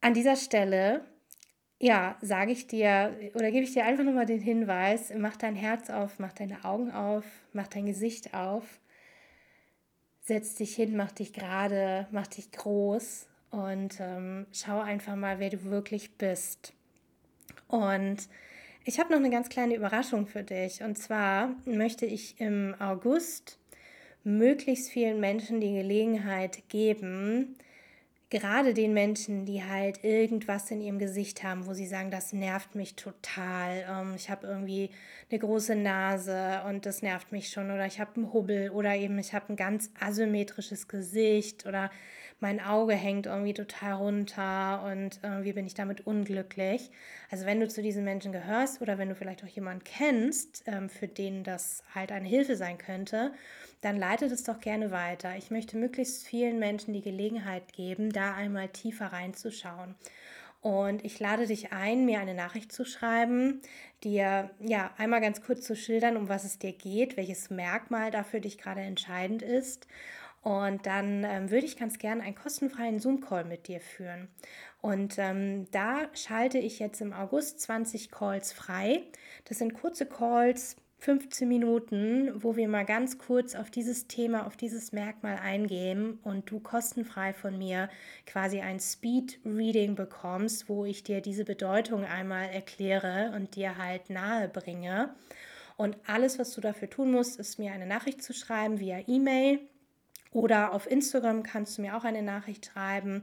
An 0.00 0.14
dieser 0.14 0.36
Stelle, 0.36 1.04
ja, 1.80 2.16
sage 2.20 2.52
ich 2.52 2.66
dir 2.66 3.16
oder 3.34 3.50
gebe 3.50 3.64
ich 3.64 3.72
dir 3.72 3.84
einfach 3.84 4.04
nochmal 4.04 4.26
den 4.26 4.40
Hinweis, 4.40 5.12
mach 5.16 5.36
dein 5.36 5.56
Herz 5.56 5.90
auf, 5.90 6.18
mach 6.18 6.32
deine 6.32 6.64
Augen 6.64 6.92
auf, 6.92 7.24
mach 7.52 7.66
dein 7.66 7.86
Gesicht 7.86 8.34
auf, 8.34 8.80
setz 10.20 10.54
dich 10.54 10.76
hin, 10.76 10.96
mach 10.96 11.12
dich 11.12 11.32
gerade, 11.32 12.06
mach 12.10 12.26
dich 12.26 12.52
groß 12.52 13.26
und 13.50 13.98
ähm, 14.00 14.46
schau 14.52 14.80
einfach 14.80 15.16
mal, 15.16 15.38
wer 15.38 15.50
du 15.50 15.64
wirklich 15.64 16.16
bist. 16.18 16.74
Und 17.68 18.28
ich 18.88 18.98
habe 18.98 19.10
noch 19.10 19.18
eine 19.18 19.28
ganz 19.28 19.50
kleine 19.50 19.74
Überraschung 19.74 20.26
für 20.26 20.42
dich. 20.42 20.82
Und 20.82 20.96
zwar 20.96 21.54
möchte 21.66 22.06
ich 22.06 22.40
im 22.40 22.74
August 22.78 23.58
möglichst 24.24 24.88
vielen 24.88 25.20
Menschen 25.20 25.60
die 25.60 25.74
Gelegenheit 25.74 26.62
geben, 26.70 27.54
gerade 28.30 28.72
den 28.72 28.94
Menschen, 28.94 29.44
die 29.44 29.62
halt 29.62 30.04
irgendwas 30.04 30.70
in 30.70 30.80
ihrem 30.80 30.98
Gesicht 30.98 31.42
haben, 31.42 31.66
wo 31.66 31.74
sie 31.74 31.86
sagen, 31.86 32.10
das 32.10 32.32
nervt 32.32 32.74
mich 32.76 32.94
total. 32.94 33.84
Ähm, 33.90 34.14
ich 34.16 34.30
habe 34.30 34.46
irgendwie 34.46 34.88
eine 35.30 35.38
große 35.38 35.76
Nase 35.76 36.62
und 36.66 36.86
das 36.86 37.02
nervt 37.02 37.30
mich 37.30 37.50
schon. 37.50 37.70
Oder 37.70 37.84
ich 37.84 38.00
habe 38.00 38.16
einen 38.16 38.32
Hubbel 38.32 38.70
oder 38.70 38.96
eben 38.96 39.18
ich 39.18 39.34
habe 39.34 39.52
ein 39.52 39.56
ganz 39.56 39.90
asymmetrisches 40.00 40.88
Gesicht 40.88 41.66
oder 41.66 41.90
mein 42.40 42.60
Auge 42.60 42.94
hängt 42.94 43.26
irgendwie 43.26 43.54
total 43.54 43.94
runter 43.94 44.84
und 44.84 45.18
irgendwie 45.22 45.52
bin 45.52 45.66
ich 45.66 45.74
damit 45.74 46.06
unglücklich. 46.06 46.90
Also 47.30 47.46
wenn 47.46 47.60
du 47.60 47.68
zu 47.68 47.82
diesen 47.82 48.04
Menschen 48.04 48.32
gehörst 48.32 48.80
oder 48.80 48.96
wenn 48.98 49.08
du 49.08 49.16
vielleicht 49.16 49.42
auch 49.42 49.48
jemanden 49.48 49.84
kennst, 49.84 50.62
ähm, 50.66 50.88
für 50.88 51.08
den 51.08 51.42
das 51.42 51.82
halt 51.94 52.12
eine 52.12 52.28
Hilfe 52.28 52.56
sein 52.56 52.78
könnte, 52.78 53.32
dann 53.80 53.96
leite 53.96 54.28
das 54.28 54.44
doch 54.44 54.60
gerne 54.60 54.90
weiter. 54.90 55.36
Ich 55.36 55.50
möchte 55.50 55.76
möglichst 55.76 56.26
vielen 56.26 56.58
Menschen 56.58 56.94
die 56.94 57.02
Gelegenheit 57.02 57.72
geben, 57.72 58.12
da 58.12 58.34
einmal 58.34 58.68
tiefer 58.68 59.06
reinzuschauen. 59.06 59.96
Und 60.60 61.04
ich 61.04 61.20
lade 61.20 61.46
dich 61.46 61.72
ein, 61.72 62.04
mir 62.04 62.18
eine 62.18 62.34
Nachricht 62.34 62.72
zu 62.72 62.84
schreiben, 62.84 63.60
dir 64.02 64.50
ja 64.58 64.90
einmal 64.96 65.20
ganz 65.20 65.40
kurz 65.40 65.64
zu 65.64 65.76
schildern, 65.76 66.16
um 66.16 66.28
was 66.28 66.44
es 66.44 66.58
dir 66.58 66.72
geht, 66.72 67.16
welches 67.16 67.50
Merkmal 67.50 68.10
da 68.10 68.24
für 68.24 68.40
dich 68.40 68.58
gerade 68.58 68.80
entscheidend 68.80 69.42
ist 69.42 69.86
und 70.42 70.86
dann 70.86 71.24
ähm, 71.24 71.50
würde 71.50 71.66
ich 71.66 71.76
ganz 71.76 71.98
gerne 71.98 72.22
einen 72.22 72.34
kostenfreien 72.34 73.00
Zoom-Call 73.00 73.44
mit 73.44 73.68
dir 73.68 73.80
führen. 73.80 74.28
Und 74.80 75.18
ähm, 75.18 75.70
da 75.72 76.08
schalte 76.14 76.58
ich 76.58 76.78
jetzt 76.78 77.00
im 77.00 77.12
August 77.12 77.60
20 77.60 78.10
Calls 78.10 78.52
frei. 78.52 79.02
Das 79.44 79.58
sind 79.58 79.74
kurze 79.74 80.06
Calls, 80.06 80.76
15 81.00 81.48
Minuten, 81.48 82.42
wo 82.42 82.56
wir 82.56 82.68
mal 82.68 82.84
ganz 82.84 83.18
kurz 83.18 83.54
auf 83.54 83.70
dieses 83.70 84.08
Thema, 84.08 84.46
auf 84.46 84.56
dieses 84.56 84.92
Merkmal 84.92 85.36
eingehen 85.36 86.18
und 86.24 86.50
du 86.50 86.58
kostenfrei 86.58 87.32
von 87.32 87.56
mir 87.56 87.88
quasi 88.26 88.60
ein 88.60 88.80
Speed 88.80 89.38
Reading 89.44 89.94
bekommst, 89.94 90.68
wo 90.68 90.84
ich 90.84 91.04
dir 91.04 91.20
diese 91.20 91.44
Bedeutung 91.44 92.04
einmal 92.04 92.48
erkläre 92.48 93.32
und 93.36 93.54
dir 93.54 93.78
halt 93.78 94.10
nahe 94.10 94.48
bringe. 94.48 95.14
Und 95.76 95.96
alles, 96.08 96.40
was 96.40 96.52
du 96.54 96.60
dafür 96.60 96.90
tun 96.90 97.12
musst, 97.12 97.38
ist 97.38 97.60
mir 97.60 97.72
eine 97.72 97.86
Nachricht 97.86 98.20
zu 98.22 98.32
schreiben 98.32 98.80
via 98.80 98.98
E-Mail 99.06 99.60
oder 100.32 100.72
auf 100.72 100.90
Instagram 100.90 101.42
kannst 101.42 101.78
du 101.78 101.82
mir 101.82 101.96
auch 101.96 102.04
eine 102.04 102.22
Nachricht 102.22 102.66
schreiben. 102.66 103.22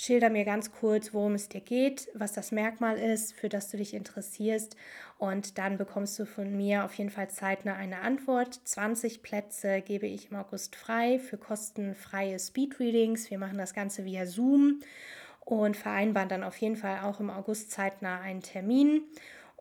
Schilder 0.00 0.30
mir 0.30 0.44
ganz 0.44 0.70
kurz, 0.70 1.12
worum 1.12 1.34
es 1.34 1.48
dir 1.48 1.60
geht, 1.60 2.08
was 2.14 2.32
das 2.32 2.52
Merkmal 2.52 2.98
ist, 2.98 3.34
für 3.34 3.48
das 3.48 3.68
du 3.68 3.76
dich 3.76 3.94
interessierst. 3.94 4.76
Und 5.18 5.58
dann 5.58 5.76
bekommst 5.76 6.16
du 6.20 6.24
von 6.24 6.56
mir 6.56 6.84
auf 6.84 6.94
jeden 6.94 7.10
Fall 7.10 7.28
zeitnah 7.30 7.74
eine 7.74 8.02
Antwort. 8.02 8.60
20 8.62 9.22
Plätze 9.22 9.80
gebe 9.80 10.06
ich 10.06 10.30
im 10.30 10.36
August 10.36 10.76
frei 10.76 11.18
für 11.18 11.36
kostenfreie 11.36 12.38
Speedreadings. 12.38 13.28
Wir 13.28 13.38
machen 13.38 13.58
das 13.58 13.74
Ganze 13.74 14.04
via 14.04 14.24
Zoom 14.24 14.78
und 15.40 15.76
vereinbaren 15.76 16.28
dann 16.28 16.44
auf 16.44 16.56
jeden 16.58 16.76
Fall 16.76 17.00
auch 17.00 17.18
im 17.18 17.30
August 17.30 17.72
zeitnah 17.72 18.20
einen 18.20 18.42
Termin. 18.42 19.02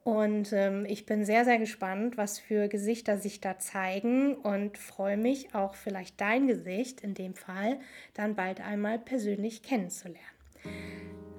Und 0.08 0.54
ähm, 0.54 0.86
ich 0.88 1.06
bin 1.06 1.26
sehr, 1.26 1.44
sehr 1.44 1.60
gespannt, 1.60 2.16
was 2.16 2.40
für 2.40 2.70
Gesichter 2.70 3.18
sich 3.18 3.42
da 3.42 3.60
zeigen 3.60 4.36
und 4.36 4.78
freue 4.78 5.18
mich 5.18 5.54
auch 5.54 5.76
vielleicht 5.76 6.22
dein 6.22 6.48
Gesicht 6.48 7.02
in 7.02 7.14
dem 7.14 7.36
Fall 7.36 7.78
dann 8.14 8.34
bald 8.34 8.62
einmal 8.62 9.00
persönlich 9.00 9.64
kennenzulernen. 9.64 10.22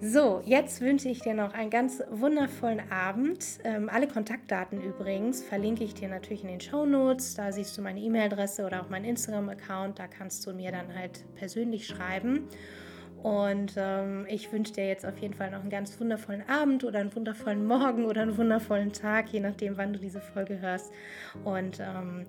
So, 0.03 0.43
jetzt 0.45 0.83
wünsche 0.83 1.09
ich 1.09 1.21
dir 1.21 1.33
noch 1.33 1.55
einen 1.55 1.71
ganz 1.71 2.03
wundervollen 2.11 2.93
Abend. 2.93 3.43
Ähm, 3.65 3.89
alle 3.89 4.07
Kontaktdaten 4.07 4.83
übrigens 4.83 5.43
verlinke 5.43 5.83
ich 5.83 5.95
dir 5.95 6.11
natürlich 6.11 6.43
in 6.43 6.51
den 6.51 6.61
Show 6.61 6.85
Notes. 6.85 7.37
Da 7.37 7.51
siehst 7.53 7.79
du 7.79 7.81
meine 7.81 8.01
E-Mail-Adresse 8.01 8.67
oder 8.67 8.83
auch 8.83 8.91
meinen 8.91 9.07
Instagram-Account. 9.07 9.99
Da 9.99 10.09
kannst 10.09 10.47
du 10.47 10.53
mir 10.53 10.73
dann 10.73 10.95
halt 10.95 11.25
persönlich 11.37 11.87
schreiben. 11.87 12.51
Und 13.23 13.75
ähm, 13.77 14.27
ich 14.29 14.53
wünsche 14.53 14.75
dir 14.75 14.87
jetzt 14.87 15.05
auf 15.05 15.19
jeden 15.19 15.35
Fall 15.35 15.51
noch 15.51 15.61
einen 15.61 15.71
ganz 15.71 15.99
wundervollen 16.01 16.49
Abend 16.49 16.85
oder 16.85 17.01
einen 17.01 17.15
wundervollen 17.15 17.67
Morgen 17.67 18.05
oder 18.05 18.23
einen 18.23 18.37
wundervollen 18.37 18.93
Tag, 18.93 19.33
je 19.33 19.41
nachdem, 19.41 19.77
wann 19.77 19.93
du 19.93 19.99
diese 19.99 20.21
Folge 20.21 20.61
hörst. 20.61 20.93
Und 21.45 21.81
ähm, 21.81 22.27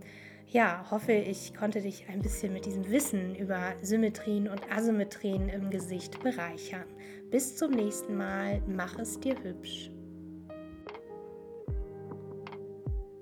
ja, 0.48 0.86
hoffe, 0.90 1.12
ich 1.14 1.54
konnte 1.54 1.82
dich 1.82 2.08
ein 2.10 2.22
bisschen 2.22 2.54
mit 2.54 2.66
diesem 2.66 2.90
Wissen 2.90 3.36
über 3.36 3.74
Symmetrien 3.82 4.48
und 4.48 4.62
Asymmetrien 4.72 5.48
im 5.48 5.70
Gesicht 5.70 6.24
bereichern. 6.24 6.86
Bis 7.30 7.56
zum 7.56 7.72
nächsten 7.72 8.18
Mal, 8.18 8.62
mach 8.68 8.98
es 8.98 9.20
dir 9.20 9.36
hübsch. 9.44 9.92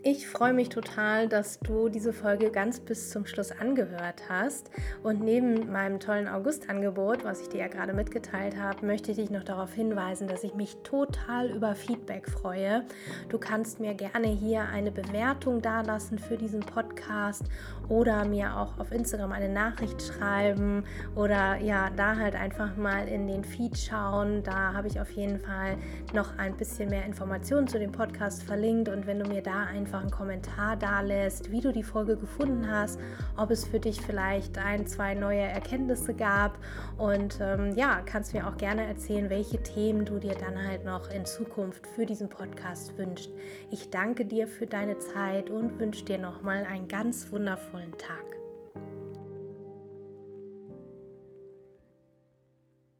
Ich 0.10 0.26
freue 0.26 0.54
mich 0.54 0.70
total, 0.70 1.28
dass 1.28 1.60
du 1.60 1.90
diese 1.90 2.14
Folge 2.14 2.50
ganz 2.50 2.80
bis 2.80 3.10
zum 3.10 3.26
Schluss 3.26 3.52
angehört 3.52 4.22
hast. 4.30 4.72
Und 5.04 5.20
neben 5.20 5.70
meinem 5.70 6.00
tollen 6.00 6.30
August-Angebot, 6.30 7.26
was 7.26 7.42
ich 7.42 7.50
dir 7.50 7.60
ja 7.60 7.68
gerade 7.68 7.92
mitgeteilt 7.92 8.56
habe, 8.58 8.86
möchte 8.86 9.12
ich 9.12 9.18
dich 9.18 9.32
noch 9.32 9.44
darauf 9.44 9.74
hinweisen, 9.74 10.30
dass 10.30 10.46
ich 10.46 10.54
mich 10.54 10.78
total 10.84 11.50
über 11.50 11.76
Feedback 11.76 12.30
freue. 12.30 12.86
Du 13.28 13.38
kannst 13.38 13.82
mir 13.82 13.96
gerne 13.96 14.28
hier 14.28 14.62
eine 14.70 14.92
Bewertung 14.92 15.62
dalassen 15.62 16.20
für 16.20 16.38
diesen 16.38 16.62
Podcast 16.62 17.44
oder 17.90 18.26
mir 18.26 18.56
auch 18.56 18.80
auf 18.80 18.94
Instagram 18.94 19.32
eine 19.32 19.50
Nachricht 19.50 20.02
schreiben 20.02 20.86
oder 21.16 21.58
ja, 21.58 21.90
da 21.96 22.16
halt 22.16 22.36
einfach 22.36 22.76
mal 22.78 23.08
in 23.08 23.28
den 23.28 23.44
Feed 23.44 23.78
schauen. 23.78 24.42
Da 24.44 24.74
habe 24.74 24.88
ich 24.88 25.02
auf 25.02 25.12
jeden 25.12 25.40
Fall 25.40 25.78
noch 26.14 26.38
ein 26.38 26.56
bisschen 26.56 26.90
mehr 26.90 27.06
Informationen 27.06 27.68
zu 27.68 27.80
dem 27.80 27.92
Podcast 27.92 28.44
verlinkt. 28.44 28.90
Und 28.90 29.06
wenn 29.06 29.20
du 29.20 29.28
mir 29.28 29.42
da 29.42 29.66
einfach 29.66 29.97
einfach 29.98 30.02
einen 30.02 30.12
Kommentar 30.12 30.76
da 30.76 31.02
lässt, 31.02 31.52
wie 31.52 31.62
du 31.62 31.72
die 31.72 31.84
Folge 31.84 32.18
gefunden 32.18 32.70
hast, 32.70 33.00
ob 33.36 33.52
es 33.52 33.66
für 33.66 33.80
dich 33.80 34.02
vielleicht 34.02 34.58
ein, 34.58 34.86
zwei 34.88 35.14
neue 35.14 35.42
Erkenntnisse 35.42 36.14
gab 36.14 36.58
und 36.98 37.40
ähm, 37.42 37.74
ja, 37.76 38.02
kannst 38.06 38.34
mir 38.34 38.48
auch 38.48 38.58
gerne 38.58 38.86
erzählen, 38.86 39.30
welche 39.30 39.62
Themen 39.62 40.06
du 40.06 40.20
dir 40.20 40.36
dann 40.36 40.62
halt 40.68 40.86
noch 40.86 41.10
in 41.10 41.26
Zukunft 41.26 41.88
für 41.88 42.06
diesen 42.06 42.30
Podcast 42.30 42.98
wünschst. 42.98 43.32
Ich 43.72 43.90
danke 43.90 44.26
dir 44.26 44.48
für 44.48 44.68
deine 44.68 44.98
Zeit 45.00 45.50
und 45.50 45.80
wünsche 45.80 46.06
dir 46.06 46.18
nochmal 46.18 46.66
einen 46.66 46.88
ganz 46.88 47.32
wundervollen 47.32 47.92
Tag. 47.98 48.37